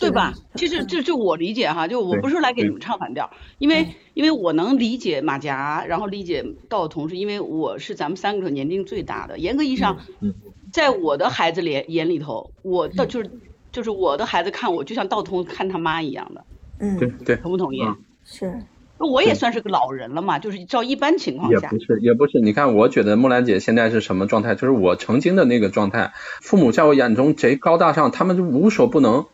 [0.00, 0.34] 对吧？
[0.54, 10.34] 其实这就我理解哈，就我不是来给你们唱反调，因为嗯因为我能理解马甲，然后理解道同，是因为我是咱们三个里年龄最大的，严格意义上，嗯
[10.70, 13.30] 在我的孩子眼眼里头，我的就是
[13.72, 16.44] 就是我的孩子看我就像道童看他妈一样的，
[16.80, 17.80] 嗯，对对，同不同意？
[17.82, 18.60] 嗯是，那
[18.98, 22.40] 我也算是个老人了嘛，就是照一般情况下也不，是，也不是。
[22.40, 24.54] 你看，我觉得木兰姐现在是什么状态？
[24.54, 29.26] 就是我曾经的那个状态，父母在我眼中贼高大上，他们就无所不能，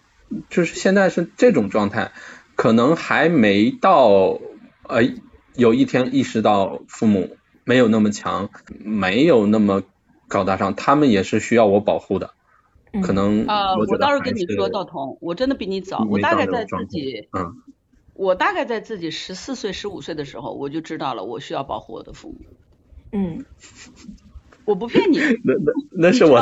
[0.51, 2.13] 就是现在是这种状态，
[2.57, 4.41] 可能还没到
[4.89, 5.03] 呃
[5.55, 9.83] 有一天意识到父母没有那么强，没有那么
[10.29, 12.31] 高大上，他们也是需要我保护的。
[12.93, 17.57] 嗯可能呃，我觉得我倒是跟你说，道童，我真的比你早，我大概在自己，嗯，
[18.15, 22.39] 我大概在自己十四岁、十五岁的时候，我就知道了，我需要保护我的父母，
[23.13, 23.45] 嗯，
[24.65, 25.19] 我不骗你。
[25.19, 26.41] 那那那是我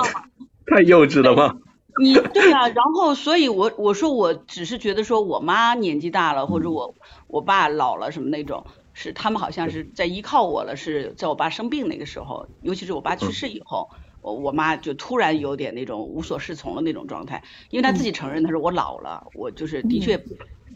[0.67, 1.57] 太幼稚了吗？
[2.01, 6.95] 你对啊、然后所以我我说我只是觉得说我妈年纪大了，或者我
[7.27, 13.91] 我爸老了什么那种，是他们好像是在依靠我了，是在我爸生病那个时候，尤其是我爸去世以后，
[14.23, 20.19] 我我妈就突然有点那种无所适从的那种状态，因为她自己承认，她说我老了，我就是的确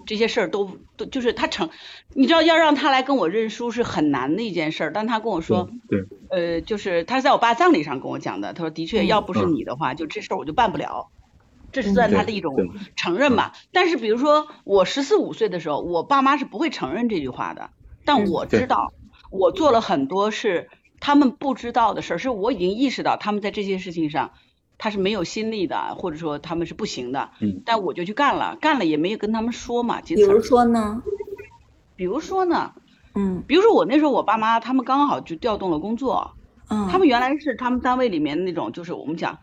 [0.07, 1.69] 这些事儿都都就是他承，
[2.15, 5.69] 你知道要让他来跟我认输是很难的一件事儿，但他跟我说。
[5.89, 11.09] 对，呃，就是他在我爸葬礼上跟我讲的，他说的确，嗯要不是嗯你的话，就这事儿我就办不了，
[11.73, 12.55] 这是嗯算他的一种
[12.97, 13.53] 承认吧。
[13.73, 17.71] 但是比如说我十四五岁的时候，我爸妈是不会承认这句话的，
[18.05, 18.93] 但嗯我知道
[19.31, 24.33] 我做了很多是他们不知道的事儿，是我已经意识到他们在这些事情上
[24.79, 30.41] 他是没有心力的，或者说他们是不行的，嗯但我就去干了，干了也没有跟他们说嘛，几比如。
[30.43, 31.03] 说呢，
[31.97, 32.73] 比如说呢，
[33.15, 36.33] 嗯比如说我那时候我爸妈他们刚好就调动了工作。
[36.69, 39.39] 嗯，他们原来是他们单位里面那种，就是我们讲，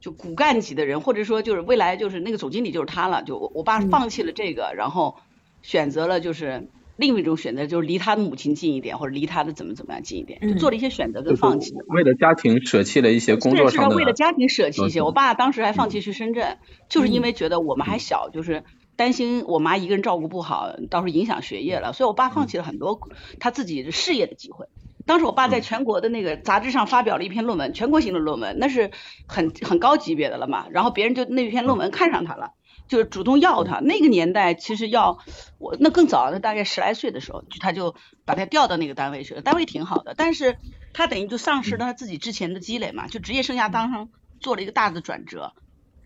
[0.00, 3.22] 就骨干级的人，或者说就是未来就是那个总经理就是他了。
[3.22, 5.16] 就我我爸嗯放弃了这个，然后
[5.60, 11.72] 选择了就是另一种选择，就是离他的母亲近一点，或者离他的怎么怎么样近一点，就嗯做了一些选择跟放弃。
[11.88, 13.96] 为了家庭舍弃了一些工作上的。
[13.96, 15.00] 为了家庭舍弃一些。
[15.00, 16.56] 嗯我爸当时还放弃去深圳，
[16.88, 18.64] 就是因为觉得我们还小，就是
[18.96, 22.98] 担心我妈一个人照顾不好，到时候影响学业了，所以我爸放弃了很多
[23.38, 24.66] 他自己事业的机会。
[25.04, 28.90] 当时我爸在全国的那个杂志上发表了一篇论文，全国性的论文，那是
[29.26, 30.66] 很很高级别的了嘛。
[30.70, 32.52] 然后别人就那篇论文看上他了，
[32.88, 33.80] 就是主动要他。
[33.80, 35.18] 那个年代其实要
[35.58, 37.94] 我那更早，那大概十来岁的时候，他就
[38.24, 40.58] 把他调到那个单位去了，单位挺好的，但是
[40.92, 45.52] 他等于就丧失了他自己之前的积累嘛，就职业生涯当中做了一个大的转折。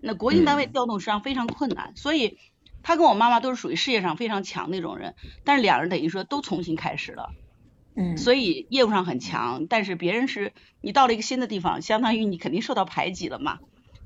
[0.01, 2.39] 那国营单位调动实际上非常困难，所以
[2.83, 5.15] 他跟我妈妈都是属于事业上非常强那种人，
[5.45, 7.31] 但是两人等于说都重新开始了。
[7.97, 13.59] 嗯，所以业务上很强，但是别人是你到了一个新的地方，相当于你肯定受到排挤了嘛。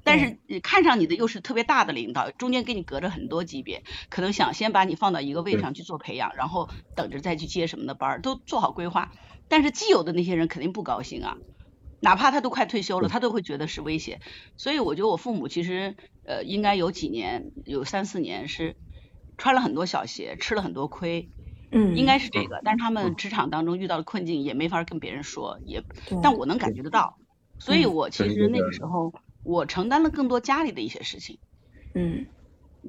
[0.04, 9.10] 但是呃看上你的又是特别大的领导，中间给你隔着很多级别，可能想先把你放到一个位上去做培养，然后等着再去接什么的班儿，都做好规划。
[9.48, 11.36] 但是既有的那些人肯定不高兴啊，
[12.00, 14.20] 哪怕他都快退休了，他都会觉得是威胁。
[14.56, 18.76] 所以我觉得我父母其实呃应该有几年，有三四年是
[19.36, 21.30] 穿了很多小鞋，吃了很多亏，
[21.70, 23.14] 嗯，应该是这个，但是他们。
[23.16, 25.84] 职场当中遇到的困境也没法跟别人说，也，
[26.22, 27.18] 但我能感觉得到，
[27.58, 27.94] 所以嗯。
[27.94, 29.12] 我其实那个时候
[29.44, 31.38] 我承担了更多家里的一些事情，
[31.94, 32.26] 嗯。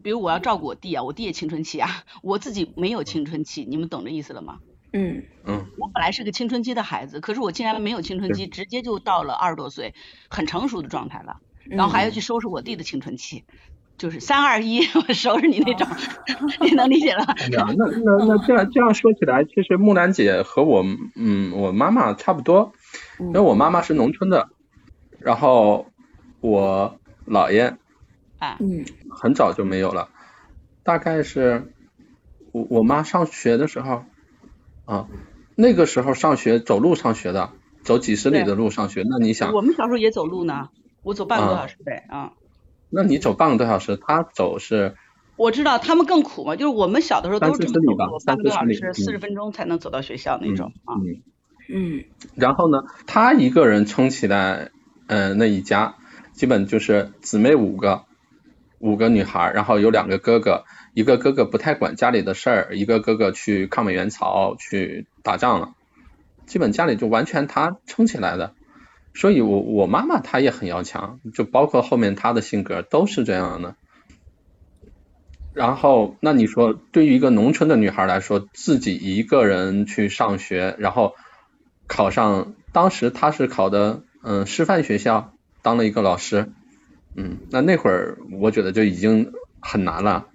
[0.02, 4.58] 比如我要照顾我弟啊，我弟也青春期啊，我自己没有青春期，你们懂这意思了吗？
[4.92, 5.24] 嗯。
[5.46, 5.66] 嗯。
[5.78, 9.94] 我本来是个青春期的孩子，可是我竟然没有青春期，直接就到了二十多岁，
[10.30, 13.44] 很成熟的状态了，然后还要去收拾我弟的青春期，
[14.00, 15.88] 就是三二一， 我收拾你那种，
[16.62, 17.24] 你能理解了？
[17.26, 20.84] 哎呀，那那那这样这样说起来，其实木兰姐和我
[21.16, 22.74] 嗯我妈妈差不多，
[23.20, 24.50] 因为我妈妈是农村的，
[25.20, 25.86] 然后
[26.44, 27.78] 我姥爷
[28.38, 30.10] 啊，嗯很早就没有了，
[30.84, 31.72] 大概是
[32.52, 34.04] 我我妈上学的时候
[34.84, 35.08] 啊，
[35.56, 37.52] 那个时候上学走路上学的，
[37.84, 40.68] 走几十里的路上学，那你想，我们小时候也走路呢，
[41.02, 42.34] 我走半个多小时呗啊。
[42.90, 44.98] 那你走半个多小时，他走是
[45.38, 50.96] 我知道他们更苦嘛，就是我们小的时候都是这么走路，半个多小时，四十分钟才能走到学校那种啊。
[51.00, 51.24] 嗯，
[51.70, 52.04] 嗯。
[52.36, 54.72] 然后呢，他一个人撑起来，
[55.08, 55.96] 嗯、那一家
[56.44, 58.04] 基本就是姊妹五个，
[58.80, 65.70] 五个女孩，然后有两个哥哥，一个哥哥不太管家里的事儿，一个哥哥去抗美援朝去打仗了，
[66.46, 68.56] 基本家里就完全她撑起来的。
[69.14, 73.78] 所以我我妈妈她也很要强，就包括后面她的性格都是这样的。
[75.54, 81.14] 然后，那你说，对于一个农村的女孩来说，自己一个人去上学，然后
[81.88, 85.33] 考上，当时她是考的嗯师范学校，
[85.64, 86.52] 当了一个老师，
[87.16, 90.28] 嗯，那那会儿我觉得就已经很难了，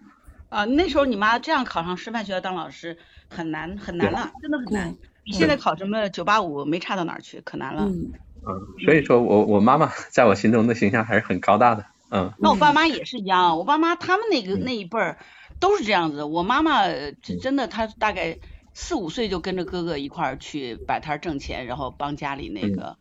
[0.48, 2.98] 啊，那时候你妈这样考上师范学校当老师
[3.28, 7.84] 很难很难了，真的很难现在考什么九八五没差到哪儿去，可难了。
[7.86, 8.12] 嗯
[8.46, 15.18] 嗯，所以说我我妈妈 在我心中的形象还是很高大的，嗯那我爸妈也是一样，我爸妈他们那个嗯那一辈儿
[15.60, 16.24] 都是这样子。
[16.24, 18.38] 我妈妈呃真真的，她大概
[18.72, 22.96] 四五岁就跟着哥哥一块儿去摆摊儿挣钱，然后帮家里那个。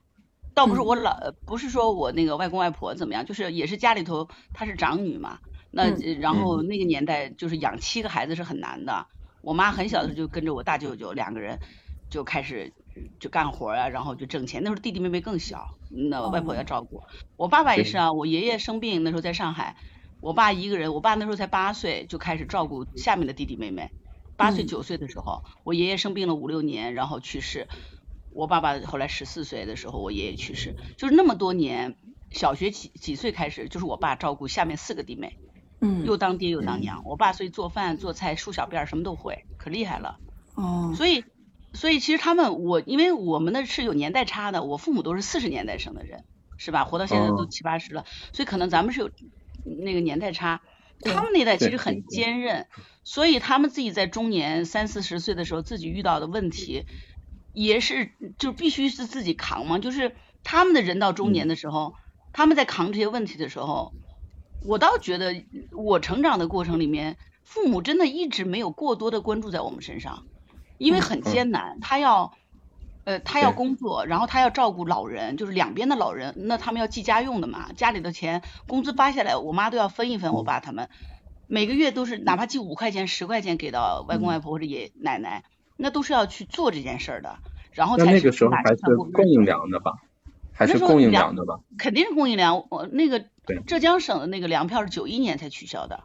[0.57, 5.37] 倒不是我老，呃不是说我那个外公外婆怎么样，就是也是家里头她是长女嘛，
[5.69, 9.05] 那然后那个年代就是养七个孩子是很难的。
[9.43, 11.59] 我妈很小的时候就跟着我大舅舅两个人
[12.09, 12.73] 就开始
[13.19, 14.63] 就干活啊，然后就挣钱。
[14.63, 17.03] 那时候弟弟妹妹更小，那外婆要照顾。
[17.35, 19.77] 我爸爸也是啊，我爷爷生病那时候在上海，
[20.21, 23.91] 我爸一个人，我爸那时候才八岁就开始照顾下面的弟弟妹妹。
[24.35, 27.67] 八岁嗯九岁的时候，我爷爷生病了五六年，然后去世。
[28.37, 31.95] 我爸爸后来十四岁的时候，我爷爷去世，就是那么多年，
[32.29, 35.37] 小学几几岁开始，就是我爸照顾下面四个弟妹，
[35.81, 37.01] 嗯又当爹又当娘。
[37.03, 40.19] 我爸所以做饭做菜梳小辫儿什么都会，可厉害了。
[40.53, 41.23] 哦所以，
[41.73, 46.23] 所以其实他们我因为我们那是有年代差的，我父母都是四十年代生的人，
[46.57, 46.85] 是吧？
[46.85, 49.09] 活到现在都哦七八十了，所以可能咱们是有
[49.63, 50.61] 那个年代差。
[51.01, 52.65] 他们那代其实很坚韧，
[53.03, 56.85] 所以他们自己在中年三四十岁的时候，自己遇到的问题，
[57.65, 59.79] 也是就必须是自己扛嘛。
[59.79, 61.95] 就是他们的人到中年的时候，
[62.33, 63.93] 他们在扛这些问题的时候，
[64.65, 70.25] 我倒觉得我成长的过程里面，父母真的一直没有过多的关注在我们身上，
[70.77, 72.33] 因为很艰难，他要。
[73.07, 80.89] 呃，他要工作，然后他要照顾老人，就是两边的老人，那他们要寄家用的嘛，家里的钱工资发下来，我妈都要分一分，我爸他们
[81.47, 85.45] 每个月都是哪怕寄五块钱、十块钱给到外公外婆或者爷爷奶奶，
[85.77, 87.39] 那都是要去做这件事儿的，
[87.71, 88.81] 然后才是那那个时候还是
[89.13, 89.93] 供应粮的吧，
[90.53, 92.65] 还那是供应粮粮的吧，肯定是供应粮。
[92.69, 93.25] 我那个
[93.65, 96.03] 浙江省的那个粮票是九一年才取消的，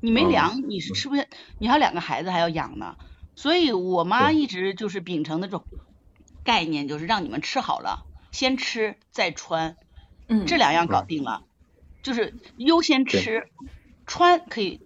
[0.00, 1.24] 你没哦粮你是吃不下，
[1.58, 2.96] 你还有两个孩子还要养呢，
[3.36, 5.64] 所以我妈一直就是秉承那种
[6.42, 9.76] 概念，就是让你们吃好了，先吃再穿，
[10.28, 10.44] 嗯。
[10.46, 11.42] 这两样搞定了，
[12.02, 13.48] 就是优先吃，
[14.06, 14.80] 穿可以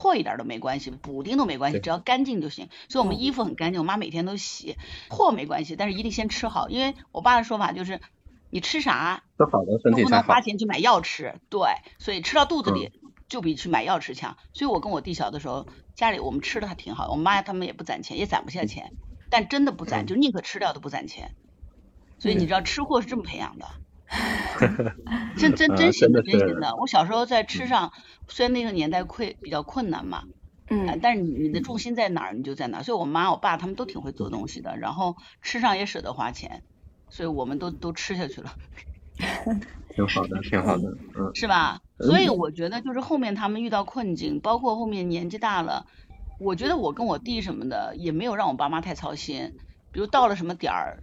[0.00, 2.70] 破一点都没关系，补丁都没关系，只要干净就行。
[2.88, 4.76] 所以我们嗯衣服很干净，我妈每天都洗，
[5.10, 8.00] 破没关系，但是一定先吃好，因为我爸的说法就是，
[8.48, 10.40] 你吃啥吃好的身体才好都不能花。
[10.40, 11.60] 钱去买药吃，对，
[11.98, 14.38] 所以吃到肚子里嗯就比去买药吃强。
[14.54, 18.92] 所以我跟我弟小的时候，家里我们吃的还挺好，我妈他们也不攒钱，也攒不下钱，
[19.28, 21.34] 但真的不攒，嗯就宁可吃掉都不攒钱。
[22.18, 23.66] 所以你知道吃货是这么培养的，
[25.36, 26.74] 真真呃真行的真的是真心的。
[26.76, 27.92] 我小时候在吃上，
[28.28, 30.24] 虽然那个年代困比较困难嘛，
[30.68, 32.82] 呃嗯但是你你的重心在哪儿，你就在哪儿。
[32.82, 36.62] 所以我妈我爸他们都挺会做东西的，然后吃上也舍得花钱，
[37.08, 38.52] 所以我们都都吃下去了。
[39.94, 41.80] 挺好的，挺好的， 嗯，是吧？
[41.98, 45.86] 嗯所以我觉得就是后面他们遇到困境，包括后面年纪大了，
[46.38, 49.52] 我觉得我跟我弟什么的也没有让我爸妈太操心。
[49.92, 51.02] 比如到了什么点儿，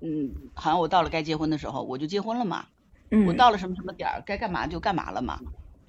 [0.00, 2.66] 嗯，好像我到了该结婚的时候，我就结婚了嘛。
[3.10, 5.40] 嗯，我到了什么什么点儿，该干嘛就干嘛了嘛。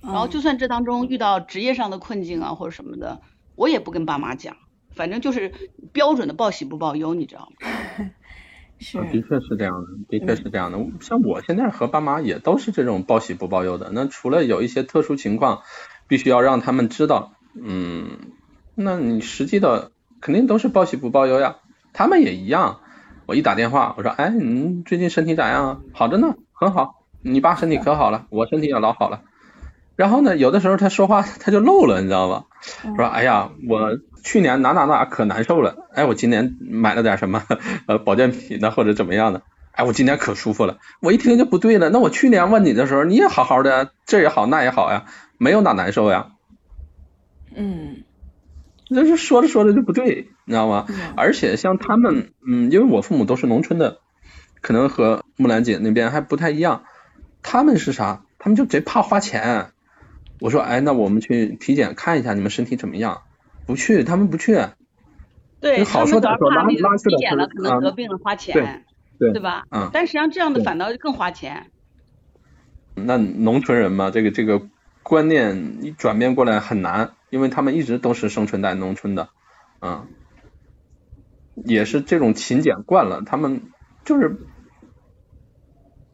[0.01, 3.21] 然后嗯就算这当中遇到职业上的困境啊或者什么的，
[3.55, 4.55] 我也不跟爸妈讲，
[4.95, 5.51] 反正就是
[5.91, 8.09] 标准的报喜不报忧，你知道吗？
[8.79, 10.79] 是啊的确是这样的，的确是这样的。
[11.01, 13.91] 像我现在和爸妈也都是这种报喜不报忧的。
[13.91, 15.63] 那除了有一些特殊情况，
[16.07, 18.17] 必须要让他们知道，嗯，
[18.75, 19.91] 那你实际的
[20.21, 21.57] 肯定都是报喜不报忧呀。
[21.91, 22.79] 他们也一样。
[23.29, 25.77] 我一打电话，我说，哎，你最近身体咋样啊？
[25.93, 27.05] 好着呢，很好。
[27.21, 29.21] 你爸身体可好了，我身体也老好了。
[29.95, 32.45] 然后呢，有的时候他说话他就漏了，你知道吧？
[32.97, 37.43] 说哎呀，我去年哪哪哪可难受了，哎，我今年买了点什么
[38.03, 40.79] 保健品呢，或者怎么样的，哎，我今年可舒服了。
[40.99, 45.05] 我一听就不对了，那我去年问你的时候，你也好好的，这也好那也好呀，
[45.37, 46.29] 没有哪难受呀。
[47.55, 47.97] 嗯，
[48.89, 50.87] 那是说着说着就不对，你知道吗？
[51.15, 53.99] 而且像他们，嗯，因为我父母都是农村的，
[54.61, 56.83] 可能和木兰姐那边还不太一样。
[57.41, 58.23] 他们是啥？
[58.39, 59.71] 他们就贼怕花钱。
[60.39, 63.21] 我说，哎，那我们去体检看一下你们身体怎么样？
[63.65, 64.59] 不去，他们不去。
[65.59, 68.85] 对，好说歹说，拉拉去了，体检了可能得病了花钱，
[69.19, 69.65] 对对吧？
[69.71, 69.89] 嗯。
[69.93, 71.67] 但实际上这样的反倒更花钱。
[72.95, 74.61] 那农村人嘛，这个这个
[75.09, 77.15] 观念一转变过来很难。
[77.31, 79.29] 因为他们一直都是生存在农村的，
[79.81, 80.07] 嗯，
[81.63, 83.61] 也是这种勤俭惯了，他们
[84.03, 84.35] 就是，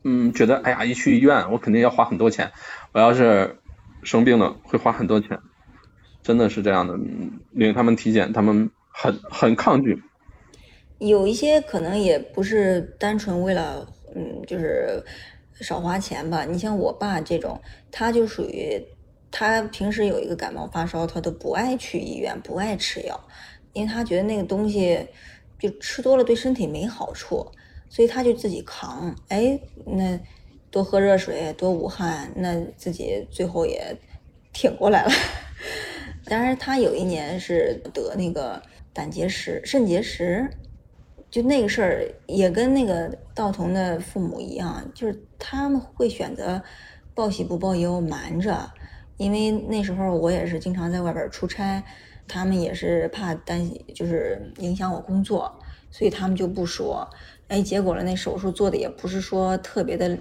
[0.04, 2.52] 嗯，觉得哎呀，一去医院我肯定要花很多钱，
[2.92, 3.60] 我要是
[4.04, 5.40] 生病了会花很多钱，
[6.22, 7.00] 真的是这样的，
[7.52, 10.04] 领他们体检，他们很很抗拒。
[11.00, 15.02] 有一些可能也不是单纯为了，嗯，就是
[15.62, 16.46] 少花钱吧。
[16.46, 18.86] 你像我爸这种，他就属于。
[19.32, 23.20] 他平时有一个感冒发烧，他都不爱去医院，不爱吃药，
[23.74, 25.06] 因为他觉得那个东西
[25.60, 27.46] 就吃多了对身体没好处，
[27.90, 29.14] 所以他就自己扛。
[29.28, 30.18] 哎，那
[30.72, 33.98] 多喝热水，多捂汗，那自己最后也
[34.54, 35.12] 挺过来了。
[36.24, 38.62] 当然，他有一年是得那个
[38.94, 40.50] 胆结石、肾结石，
[41.36, 46.64] 就那个事儿也跟那个道童的父母一样，就是他们会选择
[47.14, 48.72] 报喜不报忧，瞒着。
[49.18, 51.84] 因为那时候我也是经常在外边出差，
[52.26, 55.54] 他们也是怕担心，就是影响我工作，
[55.92, 57.06] 所以他们就不说。
[57.50, 60.18] 哎，结果了，那手术做的也不是说特别的，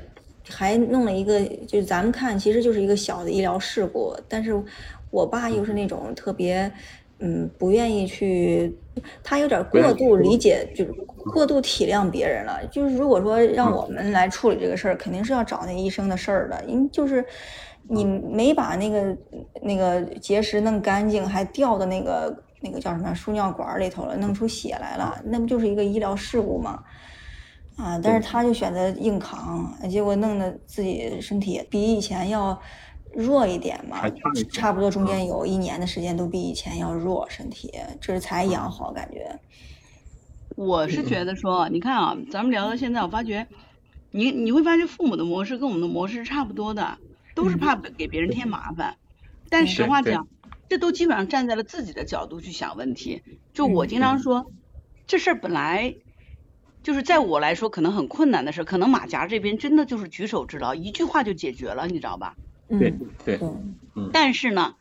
[0.48, 4.16] 还弄了一个，就是咱们看其实就是一个小的医疗事故。
[4.28, 4.60] 但是
[5.12, 6.68] 我爸又是那种特别，
[7.20, 8.76] 嗯，不愿意去，
[9.22, 10.92] 他有点过度理解，就是
[11.32, 12.60] 过度体谅别人了。
[12.70, 17.24] 就是如果说让我们来处理这个事儿，肯定是要找那医生的事儿的，因为就是。
[17.86, 19.14] 你没把那个
[19.60, 26.82] 那个结石弄干净，还掉到那个那个叫什么输尿管里头了，弄出血来了，那不就是一个医疗事故吗？
[27.76, 28.00] 啊！
[28.02, 32.58] 但是他就选择硬扛，结果弄得自己身体比以前要
[33.14, 34.02] 弱一点嘛，
[34.50, 39.38] 差不多中间有一年的时间都比以前要弱身体，这才养好感觉。
[40.56, 43.46] 我是觉得说，你看啊，咱们聊到现在，我发觉
[44.10, 46.98] 你你会发现父母的模式跟我们的模式是差不多的。
[47.34, 48.96] 都是怕给别人添麻烦，
[49.50, 50.28] 但实话讲，
[50.68, 53.24] 这都基本上站在了自己的角度去想问题。
[53.52, 54.52] 就我经常说，
[55.08, 55.96] 这事儿本来
[56.84, 62.36] 就是在我来说可能很困难的事，可能马甲这边真的就是举手之劳，一句话就解决了，你知道吧？
[62.68, 62.94] 对
[63.24, 63.38] 对，
[63.94, 64.10] 嗯。
[64.12, 64.74] 但是呢，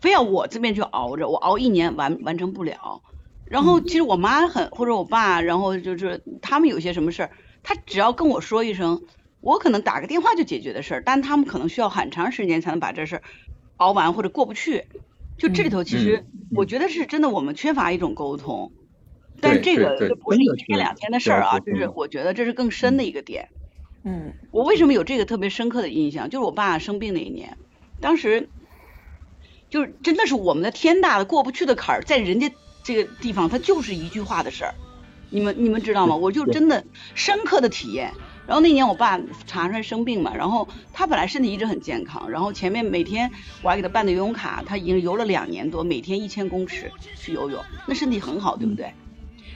[0.00, 3.02] 非要我这边去熬着，我熬一年完完成不了。
[3.44, 7.30] 然后其实我妈很或者我爸，然后就是他们有些什么事儿，
[7.62, 9.02] 他只要跟我说一声。
[9.40, 13.22] 我可能打个电话就解决的事儿，但他们可能需要很长时间才能把这事儿
[13.76, 14.86] 熬完或者过不去。
[15.36, 16.24] 就这里头，其实
[16.56, 18.72] 我觉得是真的，我们缺乏一种沟通。
[19.42, 23.50] 但这个不是一天两天的事儿啊，就是我觉得这是更深的一个点。
[23.52, 23.63] 嗯。
[24.50, 26.30] 我为什么有这个特别深刻的印象？
[26.30, 27.56] 就是我爸生病那一年，
[28.00, 28.48] 当时
[29.70, 32.52] 就是真的是我们的天大的过不去的坎儿，在人家
[32.82, 34.74] 这个地方，他就是一句话的事儿。
[35.30, 36.14] 你们你们知道吗？
[36.16, 36.84] 我就真的
[37.14, 38.12] 深刻的体验。
[38.46, 43.32] 然后那年我爸查出来生病嘛，然后他本来身体一直很健康，然后前面每天
[43.62, 48.92] 我还给他办的游泳卡，他已经游了两年多，每天一千公尺去游泳，那身体很好，对不对？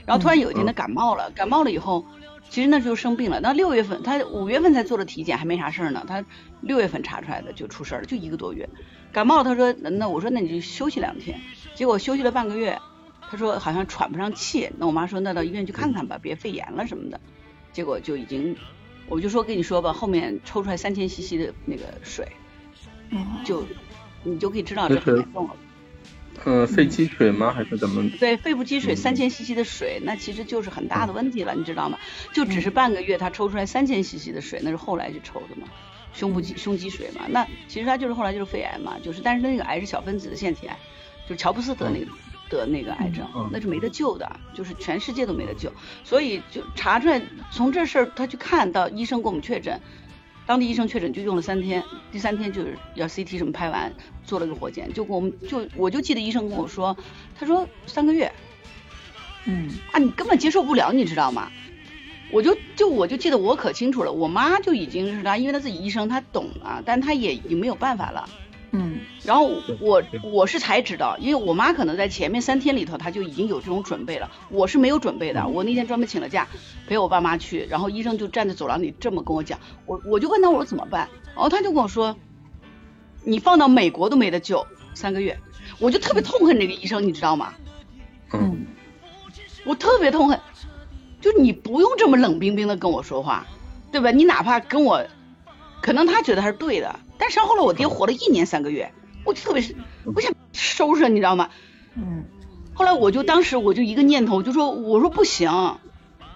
[0.07, 2.03] 然后突然有一天他感冒了，感冒了以后，
[2.49, 3.39] 其实那时候生病了。
[3.39, 6.25] 那六月份他五月份才做的体检，还没啥事儿呢，他
[6.61, 8.67] 六月份查出来的就出事儿了，就一个多月。
[9.11, 11.39] 感冒了，他说那我说那你就休息两天，
[11.75, 12.79] 结果休息了半个月，
[13.29, 17.21] 他说好像喘不上气，那我妈说那到医院去看看吧，别肺炎了什么的，
[17.71, 18.55] 结果就已经。
[19.07, 22.27] 我就说跟你说吧，后面抽出来三千 CC 的那个水，
[23.43, 23.65] 就
[24.23, 25.55] 你就可以知道这很严重了。
[26.45, 27.51] 嗯，肺积水吗？
[27.51, 28.09] 还是怎么？
[28.19, 31.97] 对，肺部积水，三千 CC 的水，那其实就是很大的问题了，你知道吗？
[32.33, 35.67] 就只是半个月，他抽出来三千 CC 的水，那是后来去抽的嘛，
[36.13, 40.77] 胸部积胸积水嘛，那其实他就是后来就是肺癌嘛，就是但是那个癌是小分子的腺体癌，
[41.27, 42.05] 就是乔布斯得那个。
[42.49, 45.71] 得那个癌症，那是没得救的，就是全世界都没得救，
[46.03, 47.21] 所以就查出来，
[47.51, 49.79] 从这事儿他去看到医生给我们确诊，
[50.49, 53.93] 当地医生确诊就用了三天，第三天就是要 CT 什么拍完，
[54.23, 56.97] 做了个活检，就跟我们就我就记得医生跟我说，
[57.39, 58.31] 他说三个月，
[59.45, 61.51] 嗯啊你根本接受不了，你知道吗？
[62.31, 68.27] 我就就我就记得我可清楚了，我妈就已经是她，因为她自己医生她懂啊，但她也已经没有办法了。
[68.71, 69.49] 嗯然后
[69.79, 75.47] 我我是才知道，因为我妈可能在前面三天里头，她就已经有这种准备了，我是没有准备的。
[75.47, 76.47] 我那天专门请了假
[76.87, 82.15] 陪我爸妈去，然后医生就站在走廊里这么跟我讲，我我就问他我说怎么办，然后他就跟我说，
[83.23, 85.37] 你放到美国都没得救，三个月，
[85.79, 87.53] 我就特别痛恨这个医生，你知道吗？
[88.33, 88.67] 嗯
[89.65, 90.39] 我特别痛恨，
[91.21, 93.45] 就你不用这么冷冰冰的跟我说话，
[93.91, 94.09] 对吧？
[94.11, 95.05] 你哪怕跟我，
[95.81, 98.91] 可能他觉得他是对的，但是后来我爹活了一年三个月，
[99.23, 101.51] 我就特别是，我想收拾，你知道吗？
[101.93, 102.25] 嗯。
[102.73, 105.77] 后来我就当时我就一个念头，我就说我说不行，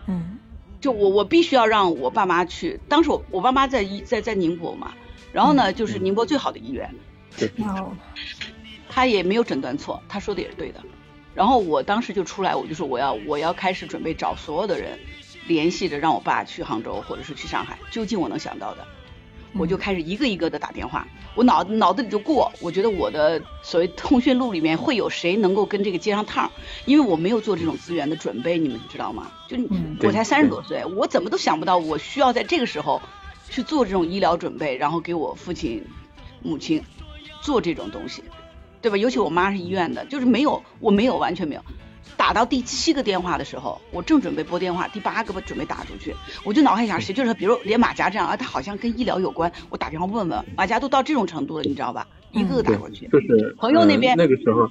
[0.07, 0.37] 嗯。
[0.81, 2.79] 就我我必须要让我爸妈去。
[2.89, 4.93] 当时我我爸妈在医在在宁波嘛，
[5.31, 6.93] 然后呢就是宁波最好的医院，
[7.59, 7.93] 哦。
[8.89, 10.83] 他也没有诊断错，他说的也是对的。
[11.33, 14.99] 然后我当时就出来，我就说我要我要开始准备找所有的人
[15.47, 18.85] 联系着让我爸去杭州或者是去上海，就近我能想到的，
[19.57, 26.51] 我就开始一个一个的打电话，我脑脑子里就过，我觉得我的所谓通讯录里面会有谁能够跟这个接上趟儿，
[26.85, 29.31] 因为我没有做这种资源的准备，你们知道吗？
[29.47, 29.57] 就
[30.07, 33.01] 我才三十多岁，我怎么都想不到我需要在这个时候
[33.49, 35.83] 去做这种医疗准备，然后给我父亲、
[36.41, 36.83] 母亲
[37.41, 38.23] 做这种东西。
[38.81, 38.97] 对吧？
[38.97, 41.63] 尤其我妈是医院的，就是没有，我没有，完全没有。
[42.17, 52.07] 打到第七个电话的时候，我正准备拨电话，第八个我准备打出去，我就脑海想谁，就是比如连马甲这样啊，他好像跟医疗有关，我打电话问问，马甲都到这种程度了，你知道吧？
[52.31, 54.67] 一个个打过去。，就是朋友那边嗯那个时候，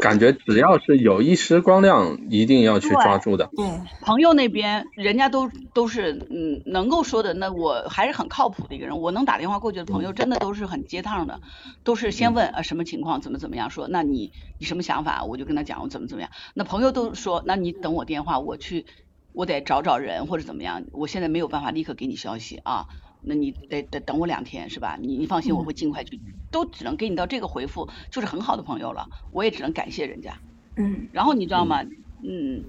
[0.00, 3.48] 感觉只要是有一丝光亮，一定要去抓住的。
[3.56, 3.64] 对
[4.00, 8.98] 朋友那边人家都都是嗯能够说的，那我还是很靠谱的一个人。
[8.98, 11.40] 我能打电话过去的朋友，真的都是很接趟的，
[11.84, 16.30] 都是先问啊什么情况，怎么怎么样说，那你你什么想法，我就跟他讲我怎么怎么样。
[16.54, 18.86] 那朋友都说，那你等我电话，我去
[19.32, 22.88] 我得找找人或者怎么样，我现在没有办法立刻给你消息啊。
[23.22, 24.98] 那你得得等我两天是吧？
[25.00, 26.20] 你你放心，我会尽快去，
[26.50, 30.38] 都只能给你到这个回复，就是很好的朋友了，我也只能感谢人家。
[30.76, 31.82] 嗯然后你知道吗？
[32.22, 32.64] 嗯，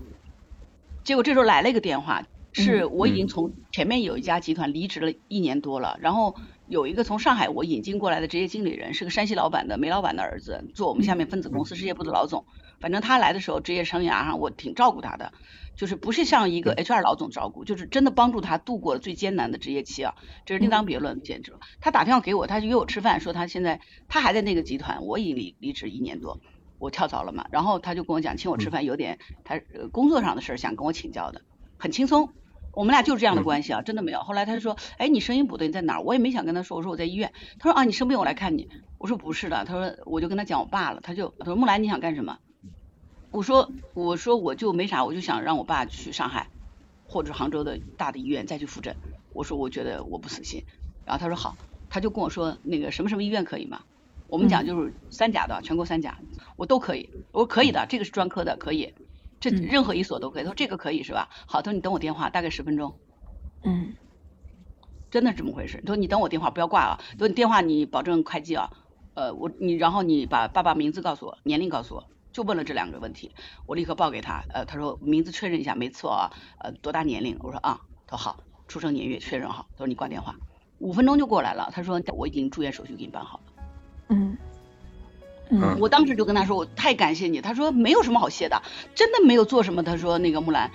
[1.03, 6.35] 结果这时候来了一个电话，是我已经从前面有一家集团离职了一年多了，然后
[6.67, 12.45] 有一个从上海我引进过来的职业经理人，是个山西老板的煤老板的儿子，做我们下面分子公司事业部的老总。
[12.79, 15.31] 反正他来的时候，职业生涯上我挺照顾他的，
[15.75, 20.15] 就是不是像一个 HR 老总照顾，就是真的帮助他度过了最艰难的职业期啊，
[20.45, 21.59] 这是另当别论，简直了。
[21.81, 26.39] 他打电话给我，他就约我吃饭，说他现在他还在那个集团，我已经离离职一年多，
[26.79, 31.41] 我跳槽了嘛，然后他就跟我讲，请我吃饭，有点他呃工作上的事儿想跟我请教的，
[31.77, 32.29] 很轻松。
[32.75, 34.21] 我们俩就是这样的关系啊，真的没有。
[34.21, 36.01] 后来他就说，哎，你声音不对，你在哪儿？
[36.01, 37.31] 我也没想跟他说，我说我在医院。
[37.59, 38.67] 他说啊，你生病我来看你。
[38.97, 42.39] 我说不是的，他说我就跟他讲我爸了，他就他说木兰你想干什么？
[43.33, 46.51] 我说我说我就没啥，我就想让我爸去上海
[47.03, 48.95] 或者杭州的大的医院再去复诊。
[49.33, 50.63] 我说我觉得我不死心，
[51.03, 51.57] 然后他说好，
[51.89, 53.81] 他就跟我说那个什么什么医院可以吗？
[54.27, 56.19] 我们讲就是三甲的，全国三甲，
[56.57, 57.09] 我都可以。
[57.31, 58.93] 我说可以的，这个是专科的，可以，
[59.39, 60.43] 这嗯任何一所都可以。
[60.43, 61.29] 他说这个可以是吧？
[61.47, 62.99] 好，他说你等我电话，大概十分钟。
[63.65, 63.95] 嗯
[65.09, 65.81] 真的是这么回事。
[65.81, 67.01] 他说你等我电话，不要挂啊。
[67.13, 68.69] 他说你电话你保证快接啊。
[69.15, 72.03] 呃，我你然后你把爸爸名字告诉我，年龄告诉我，
[72.33, 73.31] 就问了这两个问题，
[73.65, 74.43] 我立刻报给他。
[74.49, 76.31] 呃，他说名字确认一下，没错啊。
[76.57, 77.37] 呃，多大年龄？
[77.39, 77.79] 我说啊。
[78.05, 79.67] 他说好，出生年月确认好。
[79.71, 80.35] 他说你挂电话，
[80.79, 81.69] 五分钟就过来了。
[81.71, 83.63] 他说我已经住院手续给你办好了。
[84.09, 84.37] 嗯
[85.49, 87.39] 嗯嗯我当时就跟他说，我太感谢你。
[87.39, 88.61] 他说没有什么好谢的，
[88.93, 89.81] 真的没有做什么。
[89.83, 90.69] 他说那个木兰，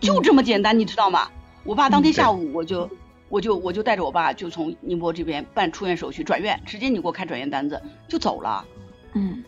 [0.00, 1.30] 就这么简单，你知道吗？
[1.64, 2.90] 我爸当天下午我就
[3.28, 8.64] 我就我就带着我爸就从宁波这边办出院手续，转院，直接你给我开转院单子就走了。
[9.12, 9.44] 嗯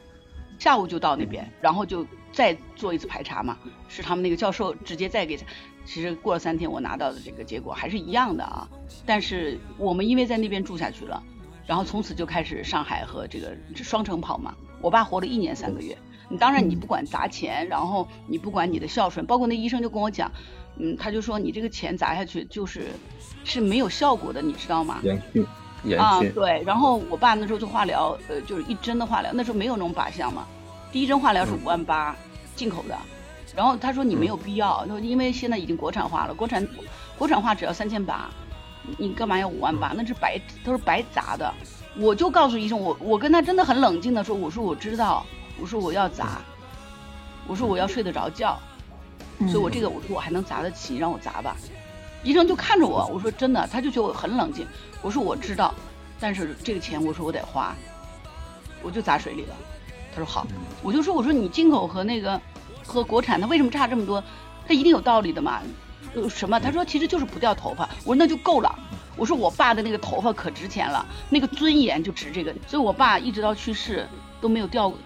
[0.59, 3.57] 下午就到那边，然后就再做一次排查嘛，
[3.89, 5.39] 是他们那个教授直接再给。
[5.85, 8.69] 其实过了三天，我拿到的这个结果还是一样的啊。
[9.05, 11.23] 但是我们因为在那边住下去了，
[11.65, 14.55] 然后从此就开始上海和这个双城跑嘛。
[14.81, 15.97] 我爸活了一年三个月，
[16.29, 20.31] 你当然你不管砸钱，然后你不管你的孝顺，包括那医生就跟我讲，
[20.77, 22.89] 嗯，他就说你这个钱砸下去就是
[23.45, 25.01] 是没有效果的，你知道吗？
[25.95, 30.47] 啊，续，对，然后我爸那时候做化疗，呃，就是一针的化疗，那时候没有那种靶向嘛，
[30.91, 32.17] 第一针化疗是五万八，
[32.55, 32.97] 进口的，
[33.55, 36.67] 然后他说你没有必要，因为现在已经国产化了，国产
[37.17, 38.29] 国产化只要三千八，
[38.99, 39.93] 你干嘛要五万八？
[39.97, 41.53] 那是白都是白砸的。
[41.99, 45.25] 我就告诉医生，我我跟他真的很冷静的说，我说我知道，
[45.59, 46.43] 我说我要砸，
[47.47, 48.59] 我说我要睡得着觉，
[49.39, 51.57] 嗯，所以我这个我说我还能砸得起，让我砸吧。
[52.23, 54.67] 医生就看着我，我说真的，他就觉得我很冷静。
[55.03, 55.75] 我说我知道，
[56.19, 57.75] 但是这个钱我说我得花，
[58.83, 59.55] 我就砸水里了。
[60.13, 60.47] 他说好，
[60.83, 62.41] 我就说我说你进口和那个
[62.85, 64.23] 和国产它为什么差这么多？
[64.67, 65.63] 它一定有道理的嘛。
[66.15, 66.59] 呃什么？
[66.59, 67.89] 他说其实就是不掉头发。
[68.05, 68.79] 我说那就够了。
[69.17, 74.07] 我说我爸的那个头发可值钱了，那个尊严就值这个，所以我爸一直到去世
[74.41, 74.99] 都没有掉过。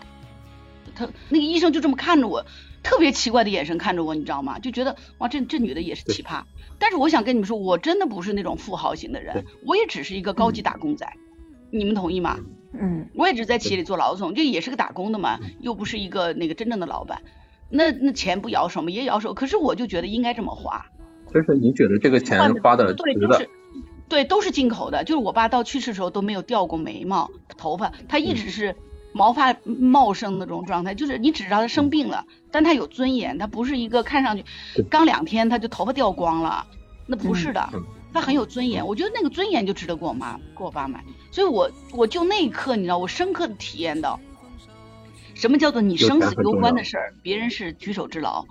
[0.94, 2.44] 他那个医生就这么看着我，
[2.82, 4.58] 特别奇怪的眼神看着我，你知道吗？
[4.58, 6.42] 就觉得哇，这这女的也是奇葩。
[6.78, 11.06] 但是我想跟你们说，我真的不是那种富豪型的人，我也只是一个高级打工仔，
[11.70, 12.38] 你们同意吗？
[12.72, 17.22] 嗯，我也只在企业里做老总，这也是个打工的嘛，又不是一个那个真正的老板。
[17.68, 18.90] 那那钱不摇手吗？
[18.90, 19.34] 也摇手。
[19.34, 20.86] 可是我就觉得应该这么花。
[21.32, 23.46] 就是你觉得这个钱花的对，值的。
[24.08, 25.04] 对，都是进口的。
[25.04, 28.74] 就是我爸到去世的时候都没有掉过眉毛、头发，他一直是
[29.12, 30.94] 毛发茂盛的那种状态。
[30.94, 34.44] 就是你只知道他生病了，但他有尊严，他不是一个看上去
[34.88, 36.66] 刚两天他就头发掉光了，
[37.06, 37.68] 那不是的，
[38.12, 38.86] 他很有尊严。
[38.86, 41.04] 我觉得那个尊严就值得给我妈、给我爸买。
[41.30, 44.18] 所以我我就那一刻，你知道，我深刻的体验到。
[45.34, 48.44] 什么叫做你生死攸关的事儿，别人是举手之劳。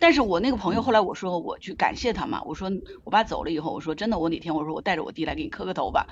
[0.00, 2.68] 但是我那个朋友后来我说我去感谢他嘛，我说
[3.04, 6.08] 我爸走了以后，我说真的，我哪天我说我带着我弟来给你磕个头吧。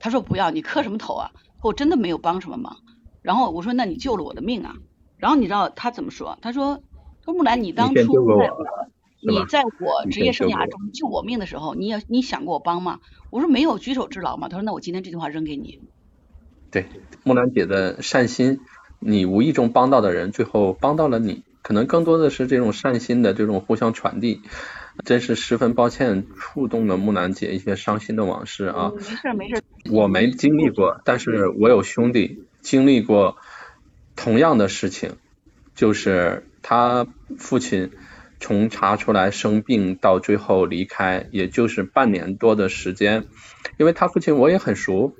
[0.00, 1.30] 他说不要，你磕什么头啊？
[1.62, 2.76] 我真的没有帮什么忙。
[3.22, 4.76] 然后我说那你救了我的命啊。
[5.16, 6.38] 然后你知道他怎么说？
[6.42, 6.82] 他说
[7.24, 7.94] 说木兰，你当初
[8.38, 8.50] 在
[9.20, 13.00] 你在我职业生涯中救我命的时候，你也你想过我帮吗？
[13.30, 14.48] 我说没有举手之劳嘛。
[14.48, 15.80] 他说那我今天这句话扔给你。
[16.70, 16.86] 对，
[17.24, 18.60] 木兰姐的善心。
[19.00, 24.42] 你无意中帮到的人，最后帮到了你，可能更多的是这种善心的这种互相传递。
[25.04, 28.90] 真是十分抱歉，触动了木兰姐一些伤心的往事啊。
[28.96, 29.62] 没事没事，
[29.92, 33.36] 我没经历过，但是我有兄弟经历过
[34.16, 35.16] 同样的事情，
[35.74, 37.06] 就是他
[37.38, 37.90] 父亲
[38.40, 43.26] 从查出来生病到最后离开，也就是半年多的时间。
[43.76, 45.14] 因为他父亲我也很熟。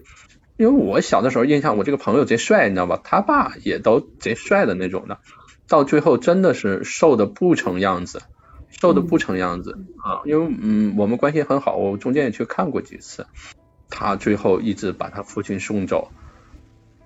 [0.57, 3.01] 因为我小的时候印象，我这个朋友贼帅，你知道吧？
[3.05, 5.20] 他爸也都贼帅的那种的，
[5.68, 8.22] 到最后真的是瘦的不成样子，
[8.68, 10.22] 瘦的不成样子啊！
[10.24, 13.28] 因为嗯，我们关系很好，我中间也去看过几次。
[13.89, 16.11] 他最后一直把他父亲送走，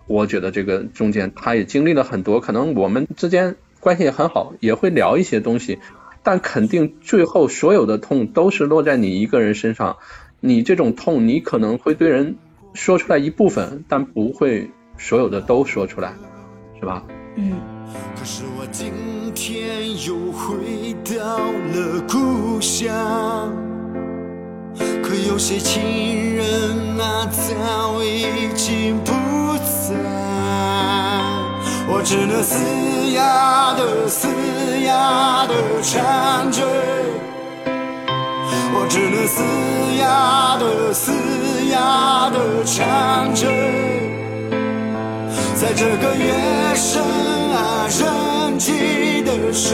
[0.07, 5.79] 我觉得这个中间他也经历了很多，可能我们之间关系也很好，也会聊一些东西，
[6.23, 9.97] 但肯定最后所有的痛都是落在你一个人身上，
[10.41, 12.37] 你这种痛，你可能会对人。
[12.75, 16.15] 说出来一部分，但不会所有的都说出来，
[16.81, 17.05] 是吧？
[17.37, 17.53] 嗯。
[18.17, 18.91] 可是我今
[19.35, 23.53] 天又回到了故乡，
[24.79, 29.13] 可有些亲人啊早已经不
[29.59, 29.95] 在，
[31.89, 34.29] 我只能嘶哑的嘶
[34.85, 36.67] 哑的唱着，
[38.75, 39.43] 我只能嘶
[39.99, 41.13] 哑的嘶。
[41.73, 43.49] 哑的唱着，
[45.55, 47.01] 在这个夜深
[47.51, 49.73] 啊人静的时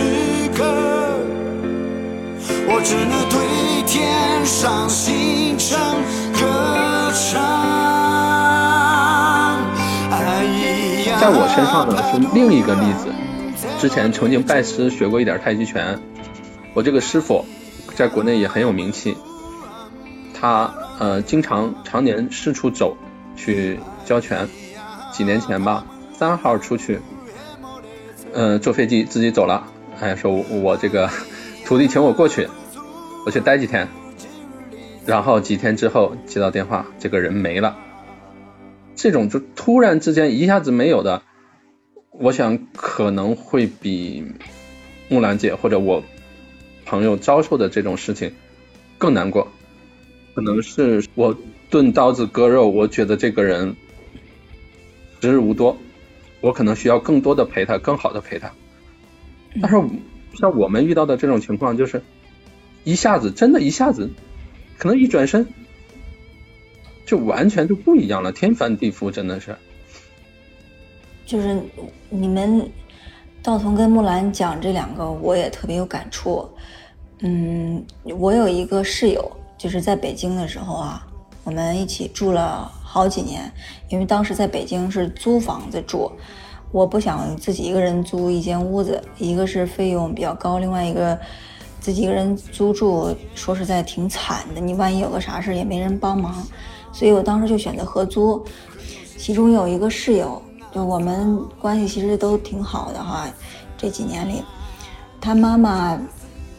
[0.55, 0.62] 刻，
[2.68, 3.36] 我只能对
[3.91, 5.78] 天上星辰
[6.34, 7.41] 歌唱。
[11.18, 13.07] 在我身上呢是另一个例子，
[13.80, 15.99] 之前曾经拜师学过一点太极拳，
[16.74, 17.47] 我这个师傅
[17.97, 19.16] 在国内也很有名气，
[20.39, 20.70] 他。
[20.99, 22.97] 呃，经常常年四处走
[23.36, 24.49] 去教拳。
[25.12, 26.99] 几年前吧，三号出去，
[28.34, 29.62] 呃，坐飞机自己走了。
[30.01, 31.09] 哎，说我这个
[31.64, 32.49] 徒弟请我过去，
[33.29, 33.87] 我去待几天。
[35.05, 37.76] 然后几天之后接到电话，这个人没了。
[38.97, 41.20] 这种就突然之间一下子没有的，
[42.11, 44.24] 我想可能会比
[45.11, 46.03] 木兰姐或者我
[46.87, 48.33] 朋友遭受的这种事情
[48.97, 49.47] 更难过。
[50.35, 51.37] 可能是我
[51.68, 53.76] 钝刀子割肉，我觉得这个人
[55.20, 55.76] 时日无多，
[56.41, 58.51] 我可能需要更多的陪他，更好的陪他。
[59.61, 59.76] 但是
[60.33, 62.03] 像我们遇到的这种情况，就是
[62.89, 64.11] 一下子，真的一下子，
[64.78, 65.47] 可能一转身
[67.05, 69.55] 就完全就不一样了，天翻地覆，真的是。
[71.26, 71.61] 就是
[72.09, 72.66] 你们
[73.43, 76.49] 道童跟木兰讲这两个，我也特别有感触。
[77.18, 79.30] 嗯，我有一个室友。
[79.59, 81.05] 就是在北京的时候啊，
[81.43, 83.53] 我们一起住了好几年，
[83.89, 86.12] 因为当时在北京是租房子住，
[86.70, 91.18] 我不想自己一个人租一间屋子，一个是费用比较高，另外一个
[91.81, 96.35] 自己一个人租住，说实在挺惨的，你万一有个啥事也没人帮忙，
[96.93, 98.45] 所以我当时就选择合租。
[99.16, 100.41] 其中有一个室友，
[100.72, 103.26] 就我们关系其实都挺好的哈，
[103.76, 104.43] 这几年里，
[105.20, 105.99] 他妈妈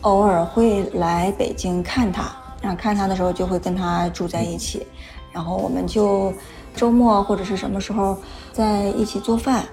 [0.02, 2.32] 偶尔会来北京看他。
[2.62, 4.86] 然后看他的时候就会跟他住在一起，
[5.32, 6.34] 然后我们就
[6.76, 8.18] 周末或者是什么时候
[8.52, 9.64] 在一起做饭，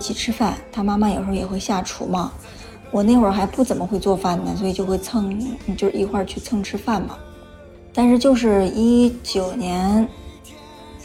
[0.00, 0.56] 一起吃饭。
[0.72, 2.32] 他妈妈有时候也会下厨嘛，
[2.92, 5.36] 我那会儿还不怎么会做饭呢，所以就会蹭，
[5.76, 7.16] 就一块儿去蹭吃饭嘛。
[7.94, 10.06] 但是就是一九年，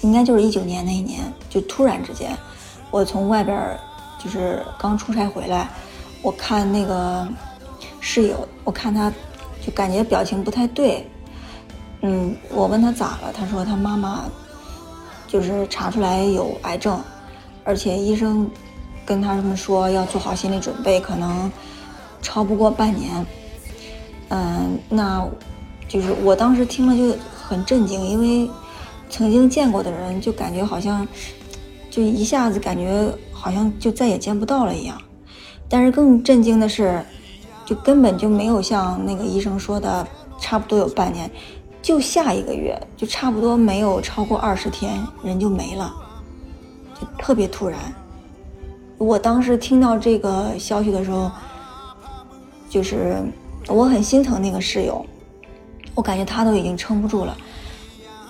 [0.01, 2.37] 应该就是一九年那一年，就突然之间，
[2.91, 3.57] 我从外边
[4.21, 5.69] 就是刚出差回来，
[6.21, 7.27] 我看那个
[7.99, 9.11] 室友，我看他
[9.65, 11.09] 就感觉表情不太对，
[12.01, 14.25] 嗯，我问他咋了，他说他妈妈
[15.25, 17.01] 就是查出来有癌症，
[17.63, 18.49] 而且医生
[19.05, 21.51] 跟他们说要做好心理准备，可能
[22.27, 23.25] 超不过半年。
[24.27, 25.25] 嗯，那
[25.87, 28.51] 就是我当时听了就很震惊，因为
[29.09, 31.07] 曾经见过的人就感觉好像
[31.89, 35.01] 就一下子感觉好像就再也见不到了一样。
[35.69, 37.01] 但是更震惊的是，
[37.65, 40.05] 就根本就没有像那个医生说的
[40.37, 41.31] 差不多有半年，
[41.81, 45.95] 就下一个月就差不多没有超过二十天人就没了，
[46.99, 47.79] 就特别突然。
[48.97, 51.31] 我当时听到这个消息的时候，
[52.69, 53.17] 就是
[53.67, 55.05] 我很心疼那个室友，
[55.95, 57.37] 我感觉他都已经撑不住了。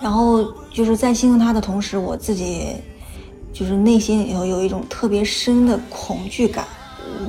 [0.01, 2.75] 然后就是在心疼他的同时，我自己
[3.51, 6.65] 就是内心里头有一种特别深的恐惧感，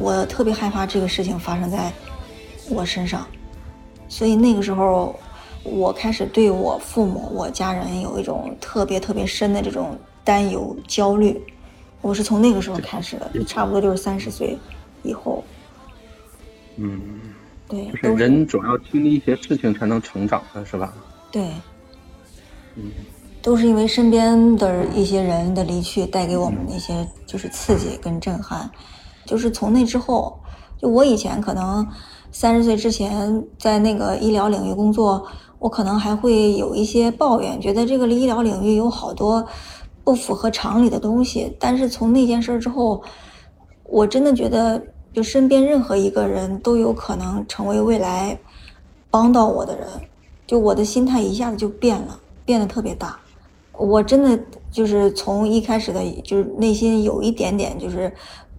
[0.00, 1.90] 我特别害怕这个事情发生在
[2.68, 3.26] 我身上，
[4.08, 5.18] 所以那个时候
[5.64, 11.40] 我开始对我父母、我家人有一种特别特别深的这种担忧、焦虑。
[12.02, 14.56] 我是从那个时候开始的，差不多就是三十岁
[15.02, 15.42] 以后，
[16.78, 17.00] 嗯，
[17.68, 20.94] 对，就是人总要经历一些事情才能成长的，是吧？
[21.30, 21.42] 对，
[22.76, 22.84] 嗯，
[23.42, 28.70] 都是因为身边的一些人的离去带给我们的一些就是刺激跟震撼，
[29.26, 30.38] 就是从那之后，
[30.80, 31.86] 就我以前可能
[32.30, 35.26] 三十岁之前在那个医疗领域工作，
[35.58, 39.44] 我可能还会有一些抱怨，觉得这个医疗领域有好多
[40.04, 43.02] 不符合常理的东西，但是从那件事儿之后，
[43.84, 44.80] 我真的觉得
[45.18, 48.38] 就身边任何一个人都有可能成为未来
[49.10, 49.84] 帮到我的人。
[50.46, 53.18] 就我的心态一下子就变了，变得特别大。
[53.72, 54.38] 我真的
[54.70, 58.12] 就是从一开始的，就是内心有一点点就是，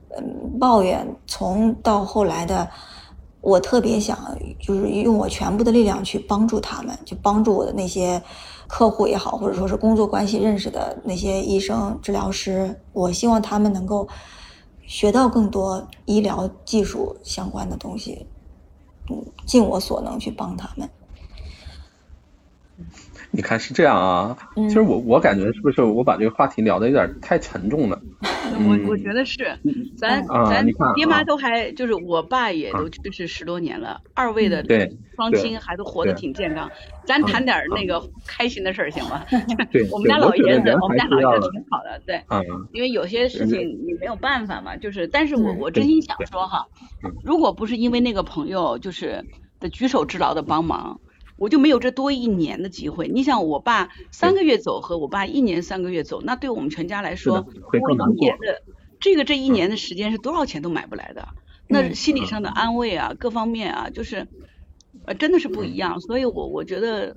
[0.09, 2.67] 嗯，抱怨，从到后来的，
[3.39, 4.19] 我特别想
[4.59, 8.21] 就是用我全部的力量去帮助他们，就帮助我的那些
[8.67, 14.05] 客户也好，或者说是工作关系认识的那些医生、治疗师，我希望他们能够
[14.89, 18.25] 学到更多医疗技术相关的东西，
[19.11, 20.89] 嗯，尽我所能去帮他们。
[23.31, 28.01] 你看是这样啊，嗯其实我我感觉是不是我把这个话题聊的有点太沉重了？
[28.67, 29.57] 我我觉得是，
[29.97, 30.65] 咱啊咱
[30.95, 34.63] 爹妈都还就是我爸也都去世十多年了，二位的
[35.15, 36.69] 双亲还都活得挺健康。
[37.05, 39.23] 咱谈点那个开心的事儿行吗？
[39.71, 42.15] 对，我们家老爷子，我们家老爷子挺好的，对。
[42.27, 42.41] 啊，
[42.73, 46.65] 因为有些事情你没有办法嘛，就是，但是我嗯我真心想说哈
[47.03, 49.23] 嗯，如果不是因为那个朋友就是
[49.59, 50.99] 的举手之劳的帮忙，
[51.39, 53.07] 我就没有这多一年的机会。
[53.07, 58.61] 你想，我爸三个月走和我爸一年三个月走，那对我们全家来说，一年的
[58.99, 61.29] 这个这一年的时间是多少钱都买不来的。
[61.67, 64.27] 那嗯心理上的安慰啊，各方面啊，就是
[65.05, 65.99] 呃真的是不一样。
[66.01, 67.15] 所以我我觉得。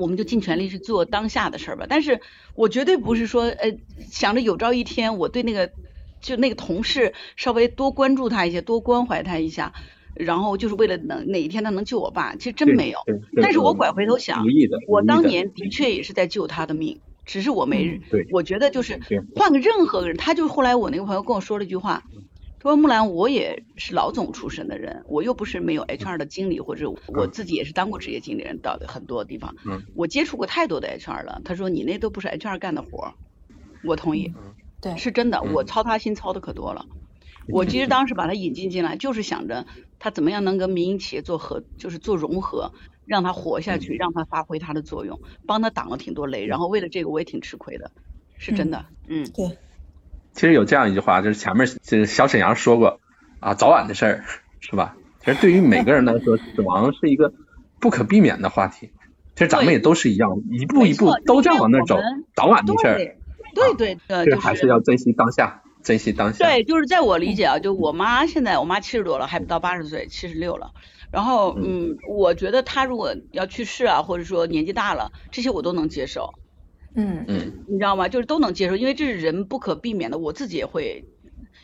[0.00, 2.20] 我们就尽全力去做当下的事儿吧，但是
[2.54, 3.78] 我绝对不是说，呃，
[4.12, 5.72] 想着有朝一天我对那个
[6.20, 9.72] 就那个同事稍微多关注他一些，多关怀他一下，
[10.18, 12.98] 然后就是为了能哪一天他能救我爸，其实真没有。
[13.40, 14.52] 但是我拐回头想
[14.84, 19.00] 我当年的确也是在救他的命，只是我没我觉得就是
[19.34, 22.02] 换个任何个人，他就后来我那个朋友跟我说了一句话，
[22.58, 31.40] 他说木兰，我也是老总出身的人，我又不是没有 HR 的经理，或者我自己也是当过职业经理人，到的很多地方，嗯我接触过太多的 HR 了。
[31.44, 33.14] 他说你那都不是 HR 干的活儿，
[33.82, 34.34] 我同意，
[34.80, 36.86] 对，是真的，嗯我操他心操的可多了。
[37.52, 39.66] 我其实当时把他引进进来，就是想着
[39.98, 42.72] 他怎么样能跟民营企业做合，就是做融合，
[43.06, 46.46] 让他活下去，让他发挥他的作用，帮他挡了挺多雷。
[46.46, 47.90] 然后为了这个，我也挺吃亏的，
[48.36, 48.86] 是真的。
[49.06, 49.56] 嗯，对，
[50.32, 53.00] 其实有这样一句话，就是前面就是小沈阳说过
[53.40, 54.24] 啊，早晚的事儿，
[54.60, 54.96] 是吧？
[55.24, 57.32] 其实对于每个人来说，死亡是一个
[57.80, 58.90] 不可避免的话题。
[59.34, 61.96] 其实咱们也都是一样，一步一步都在往那儿走
[62.34, 62.96] 早晚的事儿。
[63.54, 66.44] 对对对，就还是要珍惜当下，珍惜当下。
[66.44, 70.72] 对，就是在我理解啊，就我妈现在，我妈七十多了，还不到八十岁，七十六了。
[71.10, 76.34] 然后，嗯，我觉得她如果要去世啊，或者说年纪大了，这些我都能接受，
[76.94, 78.06] 嗯嗯，你知道吗？
[78.06, 81.06] 就是都能接受，因为这是人不可避免的，我自己也会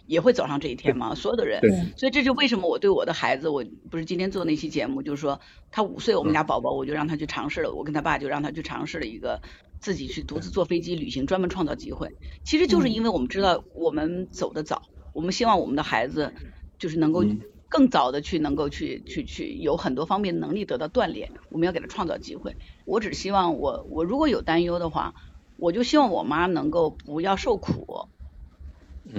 [0.07, 1.61] 也会走上这一天嘛，所有的人。
[1.97, 5.41] 所以这就为什么我对我的孩子，我不是今天做那期节目，就是说
[5.71, 9.41] 他五岁，我们家宝宝，我就让他去尝试了，我跟他爸就让他去尝试了一个
[9.81, 12.17] 自己去独自坐飞机旅行，专门创造机会。
[12.45, 14.83] 其实就是因为我们知道我们走得早，
[15.13, 16.35] 我们希望我们的孩子
[16.79, 22.57] 就是能够嗯更早的去能够去去去有很多方面能力得到锻炼，我们要给他创造机会。
[22.85, 25.15] 我只希望我我如果有担忧的话，
[25.57, 28.09] 我就希望我妈能够不要受苦。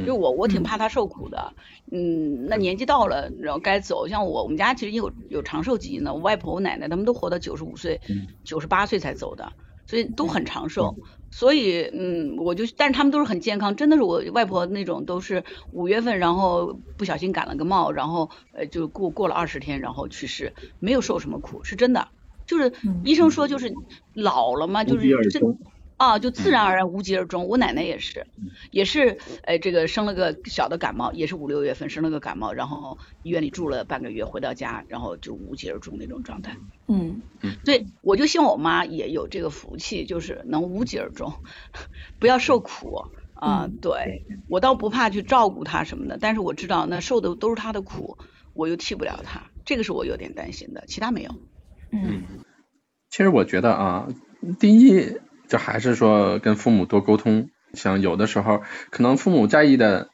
[0.06, 1.54] 就我我挺怕他受苦的，
[1.92, 8.02] 嗯，那年纪到了，然后该走，像我我们家其实有有长寿基因的，我外婆我奶奶他们都活到九十五岁、
[8.44, 9.52] 九十八岁才走的，
[9.86, 10.96] 所以都很长寿。
[11.30, 22.08] 所以嗯，我就但是他们都是很健康，真的是我外婆那种都是五月份，然后不小心感了个冒，然后呃就过过了二十天，然后去世，没有受什么苦，是真的。
[22.48, 22.74] 就是
[23.04, 23.72] 医生说就是
[24.14, 25.40] 老了嘛，就是这。
[25.98, 27.48] 啊，就自然而然无疾而终。
[27.48, 28.28] 我奶奶也是，
[28.70, 36.58] 也是，哎，这个生了个小的感冒，也是五六月份生了个感冒，然后医院里住了半个月，回到家，然后就无疾而终那种状态。
[36.88, 41.34] 嗯嗯，对，我就希望我妈也有这个福气，就是能无疾而终，
[42.20, 43.70] 不要受苦啊。
[43.82, 48.18] 对我倒不怕去照顾她什么的，但是我知道那受的都是她的苦，
[48.54, 51.32] 我又替不了她，这个是我有点担心的，其他没有。
[51.92, 52.24] 嗯，
[53.10, 54.10] 其实我觉得啊，
[54.60, 55.18] 第一。
[55.48, 60.10] 就还是说跟父母多沟通，像有的时候可能父母在意的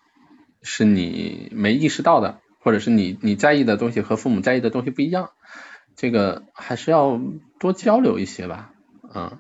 [0.62, 5.30] 是你没意识到的，或者是你你在意的东西和父母在意的东西不一样，
[5.96, 7.20] 这个还是要
[7.60, 8.74] 多交流一些吧，
[9.16, 9.40] 嗯，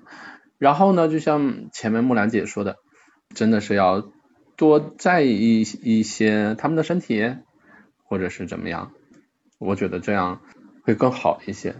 [0.57, 2.77] 然后呢，就像前面木兰姐说的，
[3.35, 4.09] 真的是要
[4.55, 7.35] 多在意一些他们的身体，
[8.05, 8.91] 或者是怎么样，
[9.59, 10.41] 我觉得这样
[10.83, 11.75] 会更好一些，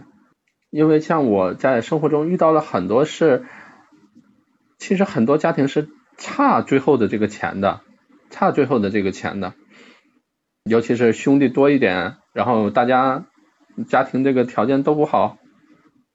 [0.70, 3.46] 因为像我在生活中遇到了很多事。
[4.82, 7.82] 其实很多家庭是差最后的这个钱的，
[8.30, 9.54] 差最后的这个钱的，
[10.64, 13.24] 尤其是兄弟多一点，然后大家
[13.86, 15.38] 家庭这个条件都不好，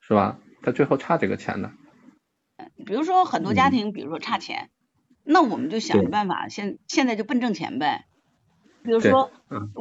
[0.01, 0.37] 是吧？
[0.61, 1.71] 他最后差这个钱的。
[2.85, 4.69] 比如说很多家庭，比如说差钱，
[5.23, 8.03] 那我们就想着办法，现现在就奔挣钱呗。
[8.83, 9.31] 比如说，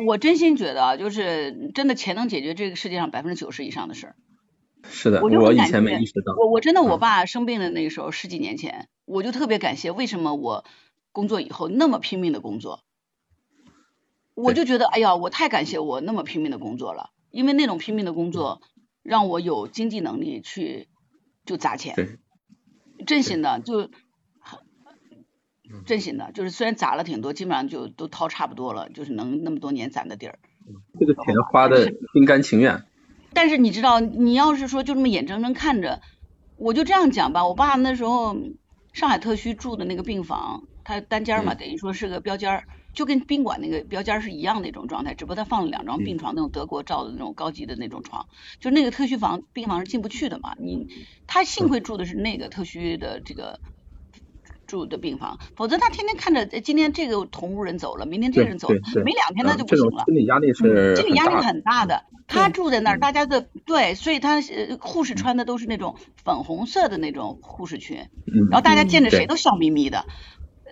[0.06, 4.16] 我真心觉得，就是真的钱能解决这个世界上百分之九十以上的事儿。
[4.90, 6.34] 是的，我以前没意识到。
[6.38, 10.64] 我我真的，我爸生病的那个时候十几年前，我就特别感谢，为什么我
[11.12, 12.80] 工作以后那么拼命的工作？
[14.34, 18.60] 我就觉得，哎呀，我太感谢我那么拼命的工作了，因为那种拼命的工作
[19.02, 20.88] 让我有经济能力去
[21.44, 22.18] 就砸钱，
[23.06, 23.90] 真心的就
[25.86, 30.38] 真心的，就是虽然砸了挺多，基本上就都掏差不多了，就是能那么多年攒的底儿。
[30.98, 32.84] 这个钱花的心甘情愿。
[33.36, 36.00] 但是你知道，你要是说就这么眼睁睁看着，
[36.56, 37.46] 我就这样讲吧。
[37.46, 38.34] 我爸那时候
[38.94, 42.64] 上海特需住的那个病房，他单间嘛，等于说是个标间儿，
[42.94, 48.26] 就跟宾馆那个标间是一样的一种状态，只不过他放了两张病床，那种德国造的那种高级的那种床，
[48.58, 50.54] 就那个特需房病房是进不去的嘛。
[50.58, 50.86] 你
[51.26, 53.60] 他幸亏住的是那个特需的这个
[54.66, 60.04] 住的病房，否则他天天看着今天这个同屋人走了，明天这个人走了，没两天他就不行了。
[60.06, 62.04] 心理压力是心理压力很大的。
[62.28, 64.40] 他住在那儿，大家的对，所以他
[64.80, 65.94] 护士穿的都是那种
[66.24, 67.98] 粉红色的那种护士裙，
[68.50, 70.06] 然后大家见着谁都笑眯眯的，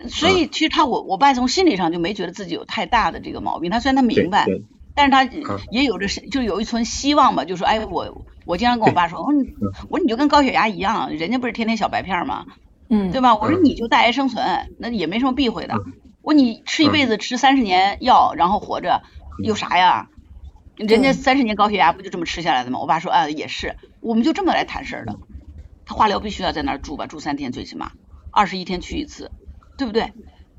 [0.08, 4.46] 所以其实他我我爸从心理上就没觉得自己有太大的这个毛病，他虽然他明白，
[4.96, 5.22] 但是他
[5.70, 9.40] 也有着就有一存希望吧，就说哎我我经常跟我爸说，我说
[9.90, 12.46] 我说你就跟高血压一样，人家不是天天小白片吗？
[12.94, 13.34] 嗯，对吧？
[13.34, 14.44] 我说你就带癌生存，
[14.78, 15.74] 那也没什么避讳的，
[16.22, 19.02] 我说你吃一辈子吃三十年药然后活着
[19.42, 20.08] 有啥呀？
[20.76, 22.78] 人家三十年高血压不就这么吃下来的吗？
[22.80, 25.16] 我爸说啊也是，我们就这么来谈事儿的。
[25.86, 27.92] 他化疗必须要在那儿住吧，住三天最起码，
[28.30, 29.30] 二十一天去一次，
[29.76, 30.12] 对不对？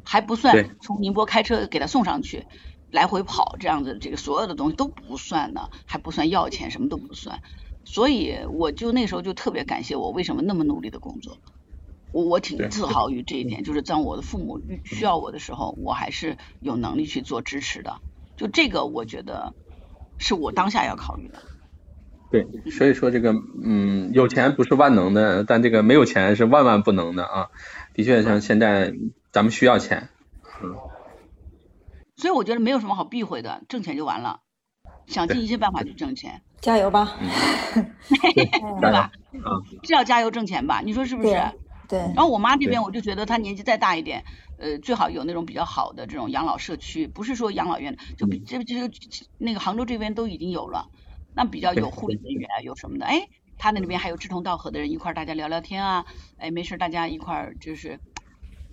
[0.04, 2.46] 还不算从宁波开车给他送上去，
[2.92, 7.40] 来回跑这样子，这个所有的东西都不算呢，还不算药钱，什么都不算。
[7.84, 11.38] 所以我就那时候就特别感谢我为什么那么努力的工作，
[12.16, 17.98] 我我挺自豪于这一点，就是当我的父母需要我的时候，我还是有能力去做支持的。
[18.38, 19.54] 就这个，我觉得。
[20.18, 21.40] 是我当下要考虑的。
[22.32, 27.50] 对，所以说这个，嗯，有钱不是万能的，但这个没有钱是万万不能的啊。
[27.94, 28.94] 的确，像现在
[29.34, 30.08] 咱们需要钱，
[30.64, 30.74] 嗯。
[32.16, 34.40] 所以我觉得没有什么好避讳的，挣钱就完了，
[35.06, 36.42] 想尽一切办法去挣钱。
[36.62, 37.18] 加油吧，
[38.08, 39.12] 对吧？
[39.84, 40.80] 是要加油挣钱吧？
[40.80, 41.36] 你说是不是？
[41.88, 42.00] 对。
[42.00, 44.24] 然后我妈这边，我就觉得她年纪再大一点。
[44.58, 48.90] 呃，最好有那种比较好的这种养老社区，不是说养老院，就比这这
[49.38, 50.86] 那个杭州这边都已经有了，
[51.34, 53.28] 那比较有护理人员，有什么的，哎，
[53.58, 56.06] 他那里边还有志同道合的人一块儿大家聊聊天啊，
[56.38, 58.00] 哎，没事大家一块儿就是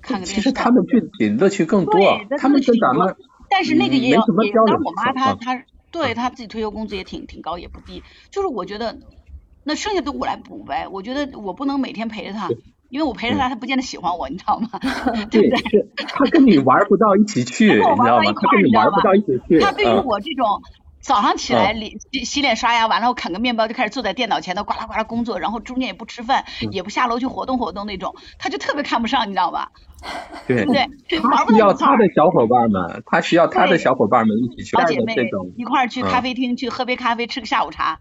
[0.00, 0.34] 看个电视。
[0.34, 2.00] 其实他们具体乐趣更多，
[2.38, 3.16] 他们跟咱们，
[3.50, 9.00] 但是那个也要也，当我妈她她对她自己退休工资也挺挺高也不低，就是我觉得
[9.64, 12.48] 那剩下的我来补呗，我觉得我不能每天陪着她。
[12.92, 14.68] 因为我陪着他，他不见得喜欢我，你知道吗？
[15.30, 15.86] 对不对？
[16.06, 18.32] 他跟你玩不到一起去，你知道吗？
[18.34, 19.58] 他跟你玩不到一起去。
[19.60, 20.60] 他对于我这种
[21.00, 29.70] 早上起来洗洗洗脸刷牙完了，我啃个面包就开始坐在电脑前头呱啦呱啦工作，然后中间也不吃饭，也不下楼去活动活动那种，他就特别看不上，你知道吧？
[30.46, 31.72] 对对不要。
[31.72, 38.00] 他的小伙伴们，他需要他的小伙伴们一起去干小姐妹的这种，一块儿去嗯咖啡厅去喝杯咖啡，吃个下午茶，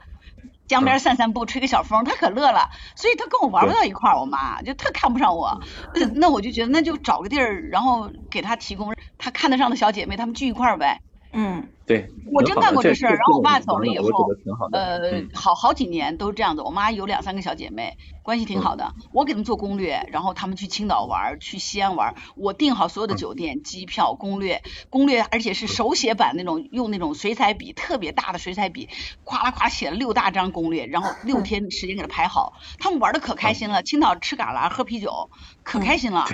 [0.72, 2.70] 江边散散步，吹个小风，她可乐了。
[2.96, 5.60] 所以她跟我玩不到一块儿，我妈就特看不上我。
[5.94, 11.02] 那那我就觉得那就找个地儿，然后给她提供她看得上的小姐妹，她们聚一块儿呗。
[11.34, 14.30] 嗯对，我真干过这事儿，然后我爸走了以后。
[14.72, 16.62] 呃嗯，好好几年都是这样子。
[16.62, 18.94] 我妈有两三个小姐妹，关系挺好的。
[19.12, 28.88] 我给他们做攻略，然后他们去青岛玩儿，去西安玩儿，我订好所有的酒店、机票、攻略，攻略，而且是手写版那种，用那种水彩笔，特别大的水彩笔，
[29.26, 32.54] 咵啦咵写了六大张攻略，然后六天时间给他排好。
[32.80, 35.30] 他们玩的可开心了，青岛吃嘎啦喝啤酒，
[35.64, 36.26] 可开心了。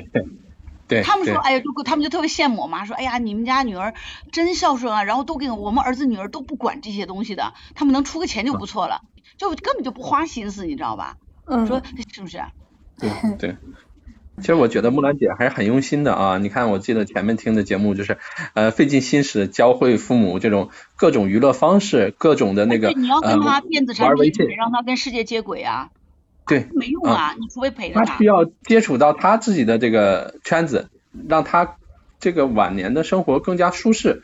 [0.88, 3.93] 对，他们说，哎呀，就他们就特别羡慕我妈，说，哎呀，你们家女儿
[4.31, 9.01] 真孝顺啊，然后都给我我们儿子女儿都不管这些东西的，他们能出个钱就不错了，
[9.38, 11.17] 就根本就不花心思，你知道吧？
[11.45, 11.81] 嗯，说
[12.13, 12.41] 是不是？
[12.99, 13.55] 对对。
[14.39, 16.38] 其实我觉得木兰姐还是很用心的啊！
[16.38, 18.19] 你看，我记得前面听的节目就是，
[18.53, 25.89] 呃，费尽心思教会父母这种各种娱乐方式，各种的那个你要跟他呃电子产品，让他跟世界接轨啊，
[26.48, 28.26] 对，没用啊，你除非陪着他他需。
[28.26, 30.89] 要接触到他自己的这个圈子，
[31.28, 31.78] 让他
[32.20, 34.22] 这个晚年的生活更加舒适，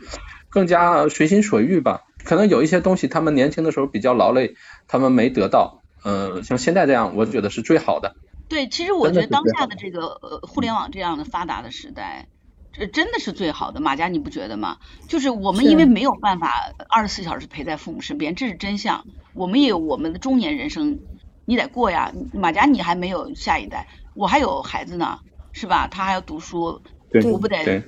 [0.49, 2.01] 更加随心所欲吧。
[2.23, 4.55] 可能有一些东西他们年轻的时候比较劳累，
[4.87, 8.15] 他们没得到，呃，像现在这样，我觉得是最好的。
[8.47, 12.27] 对，其实我觉得当下的这个呃互联网这样的发达的时代，
[12.71, 13.81] 这真的是最好的。
[13.81, 14.77] 马佳，你不觉得吗？
[15.07, 19.05] 就是我们因为没有办法二十四小时陪在父母身边，这是真相。
[19.33, 20.99] 我们也有我们的中年人生，
[21.45, 22.11] 你得过呀。
[22.33, 25.19] 马甲，你还没有下一代，我还有孩子呢，
[25.51, 25.87] 是吧？
[25.89, 26.81] 他还要读书，
[27.11, 27.83] 对我不得对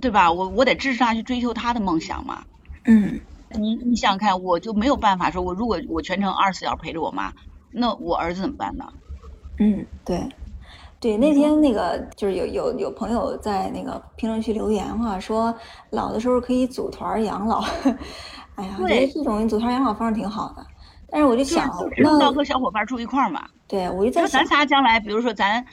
[0.00, 0.30] 对吧？
[0.32, 2.44] 我我得支持他去追求他的梦想嘛。
[2.84, 7.32] 嗯你你想想看，我就没有办法说，我如果我全程二十四小时陪着我妈，
[7.70, 8.92] 那我儿子怎么办呢？
[9.58, 10.26] 嗯，对。
[10.98, 15.52] 对，那天那个就是有有有朋友在那个评论区留言哈，说
[15.90, 17.64] 老的时候可以组团养老。
[18.54, 20.64] 哎呀，我觉得这种组团养老方式挺好的，
[21.12, 23.46] 但是我就就是想，就是到那和小伙伴住一块儿嘛。
[23.68, 25.64] 对我就在想咱，仨将来，比如说咱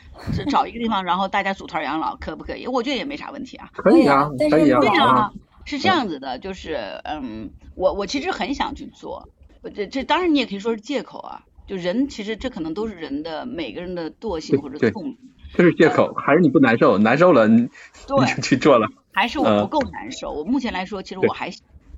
[0.49, 2.67] 找一个地方，然后大家组团养老，可不可以？
[2.67, 3.69] 我觉得也没啥问题啊。
[3.73, 5.31] 可以啊，对呀可以啊但是，对呀、啊
[5.65, 9.29] 是这样子的，就是嗯，我我其实很想去做，
[9.73, 11.43] 这这当然你也可以说是借口啊。
[11.67, 15.17] 就人其实这可能都是人的每个人的惰性或者动力，
[15.53, 16.97] 这是借口，还是你不难受？
[16.97, 17.69] 难受了，你你，
[18.07, 18.87] 就去做了。
[19.13, 20.31] 还是我呃不够难受。
[20.31, 21.51] 我目前来说，其实我还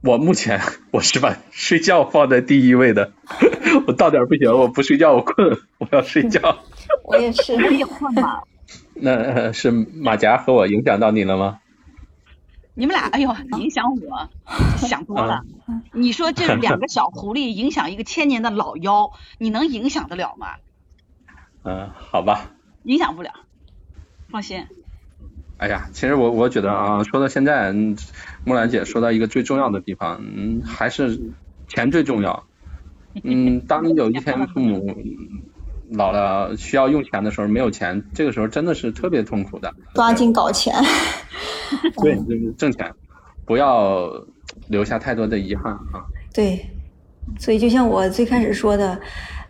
[0.04, 0.60] 我目前
[0.92, 3.14] 我是把睡觉放在第一位的，
[3.88, 6.60] 我到点儿不行，我不睡觉我困，我要睡觉。
[7.06, 8.42] 我也是，我也困嘛。
[8.94, 11.60] 那呃是马甲和我影响到你了吗？
[12.74, 14.30] 你们俩，哎呦，影响我，
[14.78, 15.44] 想多了。
[15.94, 20.56] 你说这两个小狐狸影响一个千年的老妖，你能影响得了吗？
[21.64, 22.52] 嗯、好吧。
[22.84, 23.32] 影响不了，
[24.30, 24.66] 放心。
[25.62, 27.96] 哎呀，其实我我觉得啊，说到现在，嗯
[28.44, 31.22] 木兰姐说到一个最重要的地方，嗯，还是
[31.68, 32.44] 钱最重要。
[33.24, 34.98] 嗯，当你有一天父母
[35.92, 39.72] 老了需要用钱的时候没有钱，这个时候真的是特别痛苦的。
[39.94, 40.74] 抓紧搞钱。
[42.02, 42.92] 对，就是挣钱，
[43.46, 44.10] 不要
[44.68, 46.02] 留下太多的遗憾啊。
[46.34, 46.66] 对，
[47.38, 49.00] 所以就像我最开始说的，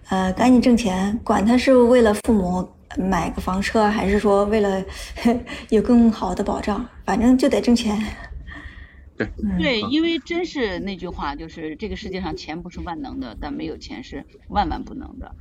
[0.10, 4.84] 呃，赶紧挣钱，管他是为了父母买个房车，还是说为了
[5.70, 7.98] 有更好的保障，反正就得挣钱。
[9.18, 15.36] 对，嗯，对，因为真是那句话，就是这个世界上钱不是万能的，但没有钱是万万不能的。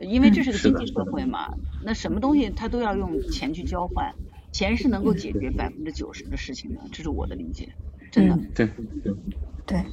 [0.00, 4.14] 因为这是个经济社会嘛，那什么东西它都要用钱去交换，
[4.52, 7.68] 钱是能够解决百分之九十的事情的，这是我的理解，
[8.12, 8.34] 真的。
[8.36, 8.66] 嗯对
[9.02, 9.14] 对，
[9.66, 9.84] 对，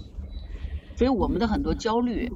[0.96, 2.32] 所以我们的很多焦虑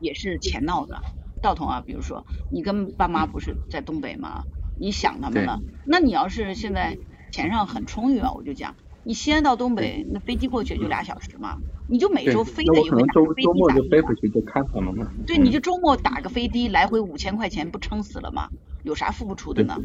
[0.00, 1.00] 也是钱闹的。
[1.44, 4.44] 道童啊，比如说你跟爸妈不是在东北吗？
[4.80, 6.96] 你想他们了，那你要是现在
[7.30, 15.06] 钱上很充裕啊，我就讲，你西安到东北那飞机过去也就俩小时嘛，你就每周飞那了一回，飞飞回去就看他们嘛。
[15.26, 18.48] 对，你就周末打个飞的来回五千块钱，不撑死了吗？
[18.82, 19.76] 有啥付不出的呢？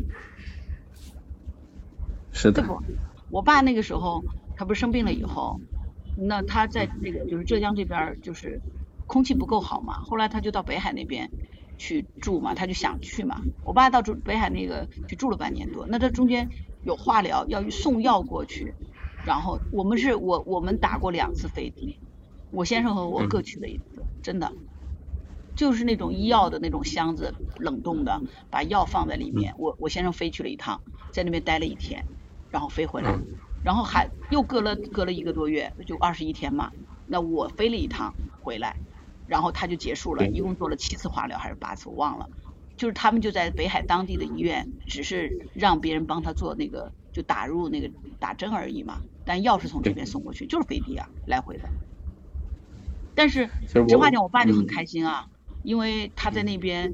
[2.31, 2.64] 是的？
[3.30, 4.23] 我爸那个时候，
[4.56, 5.60] 他不是生病了以后，
[6.15, 8.61] 那他在这个就是浙江这边儿就是
[9.10, 11.31] 空气不够好嘛，后来他就到北海那边
[11.80, 13.41] 去住嘛，他就想去嘛。
[13.65, 16.48] 我爸到住北海那个去住了半年多，那这中间
[16.84, 18.76] 有化疗，要送药过去，
[19.26, 21.98] 然后我们是我我们打过两次飞的，
[22.52, 24.53] 我先生和我各去了一次，真的。
[25.56, 29.56] 就是那种医药的那种箱子，冷冻的，把药放在里面。
[29.57, 30.80] 我我先生飞去了一趟，
[31.11, 32.06] 在那边待了一天，
[32.49, 33.19] 然后飞回来，
[33.61, 36.72] 然后还又隔了隔了一个多月，就二十一天嘛，
[37.07, 38.77] 那我飞了一趟回来，
[39.30, 42.30] 然后他就结束了，一共做了七次化疗还是八次，我忘了。
[42.76, 49.01] 就是他们就在北海当地的医院，只是让别人帮他做那个，就打入那个打针而已嘛。
[49.26, 51.69] 但药是从这边送过去，就是飞机啊，来回的。
[53.14, 55.27] 但是其实话讲，我爸就很嗯开心啊，
[55.61, 56.93] 因为他在那边，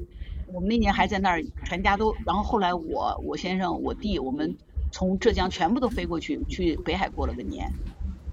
[0.52, 4.56] 我们那年还在那儿，全家都，然后后来我我先生我弟我们
[4.90, 7.72] 从浙江全部都飞过去，去北海过了个年。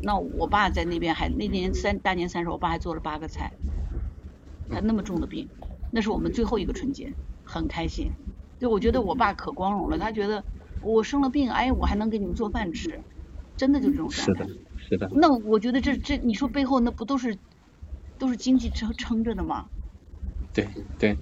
[0.01, 3.53] 那我爸在那边还那年三大年三十，我爸还做了八个菜，
[4.69, 5.47] 他那么重的病，
[5.91, 7.13] 那是我们最后一个春节，
[7.43, 8.11] 很开心。
[8.59, 10.43] 就我觉得我爸可光荣了，他觉得
[10.81, 13.01] 我生了病，哎，我还能给你们做饭吃，
[13.57, 14.23] 真的就这种感觉。
[14.23, 14.47] 是的，
[14.89, 17.37] 是的，那我觉得这这，你说背后那不都是
[18.17, 19.65] 都是经济撑撑着的吗？
[20.53, 20.67] 对
[20.99, 21.17] 对。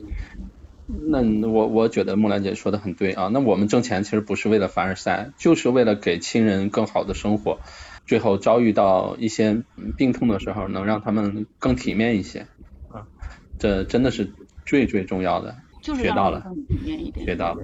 [0.87, 3.29] 那我我觉得木兰姐说的很对啊。
[3.29, 7.59] 那我们挣钱其实不是为了凡尔赛，就是为了给亲人更好的生活。
[8.05, 9.63] 最后遭遇到一些
[9.95, 12.47] 病痛的时候，能让他们更体面一些
[12.93, 13.05] 啊，
[13.59, 14.31] 这真的是
[14.65, 15.55] 最最重要的。
[15.81, 16.43] 就是学到了。
[17.25, 17.63] 学到了。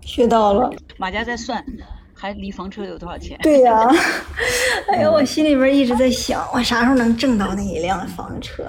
[0.00, 0.70] 学到了。
[0.96, 1.62] 马家在算，
[2.14, 3.38] 还离房车有多少钱？
[3.42, 3.86] 对呀、
[4.92, 8.64] 哎呀，我心里边一直在想，我啥时候能挣到那一辆房车？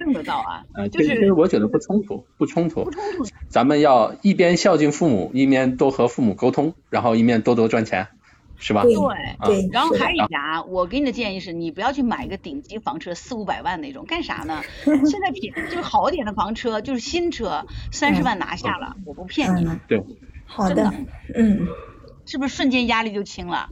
[0.00, 2.90] 挣得到啊， 啊，就是其实我觉得不冲突，不冲突不。
[2.90, 3.24] 冲突。
[3.48, 8.08] 咱们要一边孝敬父母，一边多和父母沟通，然后一面多多赚钱，
[8.62, 8.82] 是吧？
[8.82, 9.78] 对对。
[9.80, 14.62] 后还有一家，啊我给你的建议是，你不要去买一个顶级房车，四五百万那种，干啥呢？
[14.84, 20.00] 现在便就是好一点的房车，就是新车，三十万拿下了，我不骗你，嗯，对，
[20.46, 20.94] 好的，
[21.34, 21.66] 嗯，
[22.24, 23.68] 是不是瞬间压力就轻了？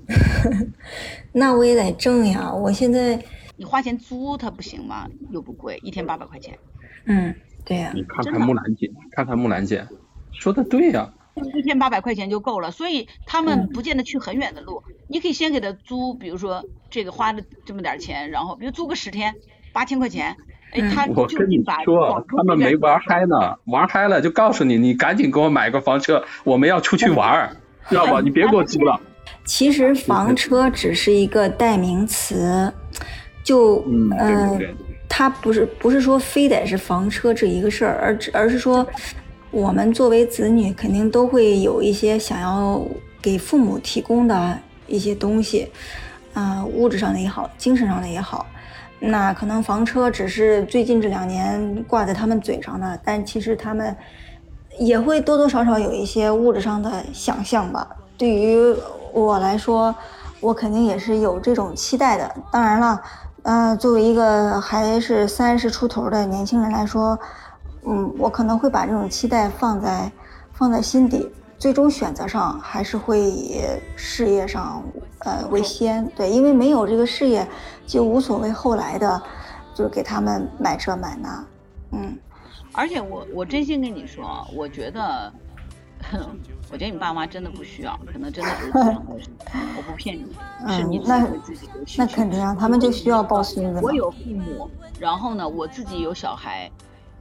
[1.32, 2.52] 那我也得挣呀。
[2.52, 3.22] 我现在，
[3.56, 5.08] 你花钱租它不行吗？
[5.30, 6.58] 又不贵，一天八百块钱，
[7.04, 7.32] 嗯，
[7.64, 9.86] 对呀、你看看木兰姐，看看木兰姐，
[10.32, 11.12] 说的对呀、
[11.54, 12.70] 一天八百块钱就够了。
[12.70, 19.34] 所以他们不见得去很远的路，你可以先给他租，比如说这个花的这么点钱，然后比如租个十天，
[19.72, 20.36] 八千块钱，
[20.72, 27.56] 哎，嗯他我跟你说他们没玩嗨呢，玩嗨了就告诉你，你赶紧给我买个房车，我们要出去玩儿，
[27.88, 28.20] 知道吧？
[28.20, 29.00] 你别给我租了。
[29.44, 32.72] 其实房车只是一个代名词，
[33.42, 33.82] 就
[34.18, 34.74] 嗯，
[35.08, 38.86] 他不是不是说非得是房车这一个事儿，而只而是说，
[39.50, 42.80] 我们作为子女肯定都会有一些想要
[43.20, 45.68] 给父母提供的一些东西，
[46.34, 48.46] 啊、物质上的也好，精神上的也好。
[49.00, 53.96] 那可能房车只是最近这两年挂在他们嘴上的，但其实他们
[54.78, 57.88] 也会多多少少有一些物质上的想象吧。
[58.16, 58.76] 对于
[59.12, 59.92] 我来说，
[60.38, 62.34] 我肯定也是有这种期待的。
[62.52, 63.00] 当然了，
[63.42, 67.18] 呃，作为一个还是三十出头的年轻人来说，
[67.86, 70.10] 嗯，我可能会把这种期待放在
[70.52, 71.28] 放在心底，
[71.58, 73.60] 最终选择上还是会以
[73.96, 74.82] 事业上
[75.20, 76.06] 呃为先。
[76.16, 77.46] 对，因为没有这个事业，
[77.86, 79.22] 就无所谓后来的，
[79.74, 81.44] 就是给他们买这买那。
[81.92, 82.18] 嗯
[82.72, 85.32] 而且我我真心跟你说啊，我觉得，
[86.70, 90.24] 我觉得你爸妈真的不需要，可能真的不是自己的事我不骗你，
[90.72, 93.92] 是你自己嗯那会自己有需求那肯定啊，他们就需要抱孙子我。
[93.92, 94.70] 有父母，
[95.00, 96.70] 然后呢，我自己有小孩，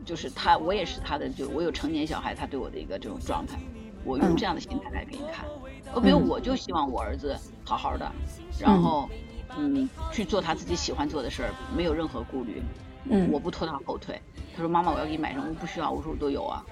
[0.09, 3.59] 就是他，我也是他的，就我有成年小孩，他对我的一个这种状态，
[4.03, 5.45] 我用嗯这样的心态来给你看。
[5.93, 8.11] 我比如嗯我就希望我儿子好好的，
[8.59, 9.07] 然后
[9.55, 12.59] 嗯去做他自己喜欢做的事儿，没有任何顾虑，
[13.07, 14.19] 嗯我不拖他后腿。
[14.55, 15.45] 他说妈妈我要给你买什么？
[15.47, 16.65] 我不需要，我说我都有啊。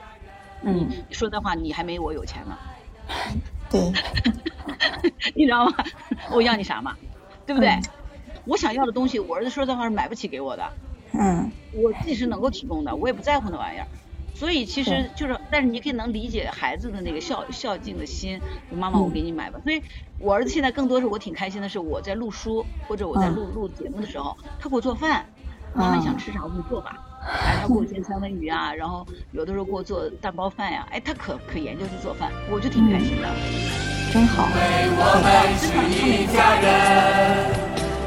[0.64, 2.58] 嗯，你说的话你还没我有钱呢，
[3.70, 3.94] 对，
[5.38, 5.76] 你知道吗？
[6.34, 6.98] 我要你啥嘛，
[7.46, 7.70] 对不对？
[7.70, 7.84] 嗯
[8.46, 10.64] 我想要的东西，我儿子说实话是买不起给我的。
[11.20, 13.88] 嗯我自己是能够提供的，我也不在乎那玩意儿。
[14.34, 18.40] 所以其实就是，但是你可以能理解孩子的那个孝孝敬的心。
[18.72, 19.60] 妈妈，我给你买吧。
[19.64, 19.82] 所以，
[20.20, 25.26] 我儿子现在更多是我挺开心的是，我在录书或者我在录录节目的时候，他给我做饭。
[25.74, 26.98] 妈妈想吃啥，我给你做吧。
[27.22, 33.28] 哎，他给我煎三文鱼啊，然后有的时候给我做蛋包饭呀、哎，他可可研究去做饭，我就挺开心的。
[34.14, 34.48] 真好。
[35.00, 35.68] 我们是
[36.08, 37.87] 一家人，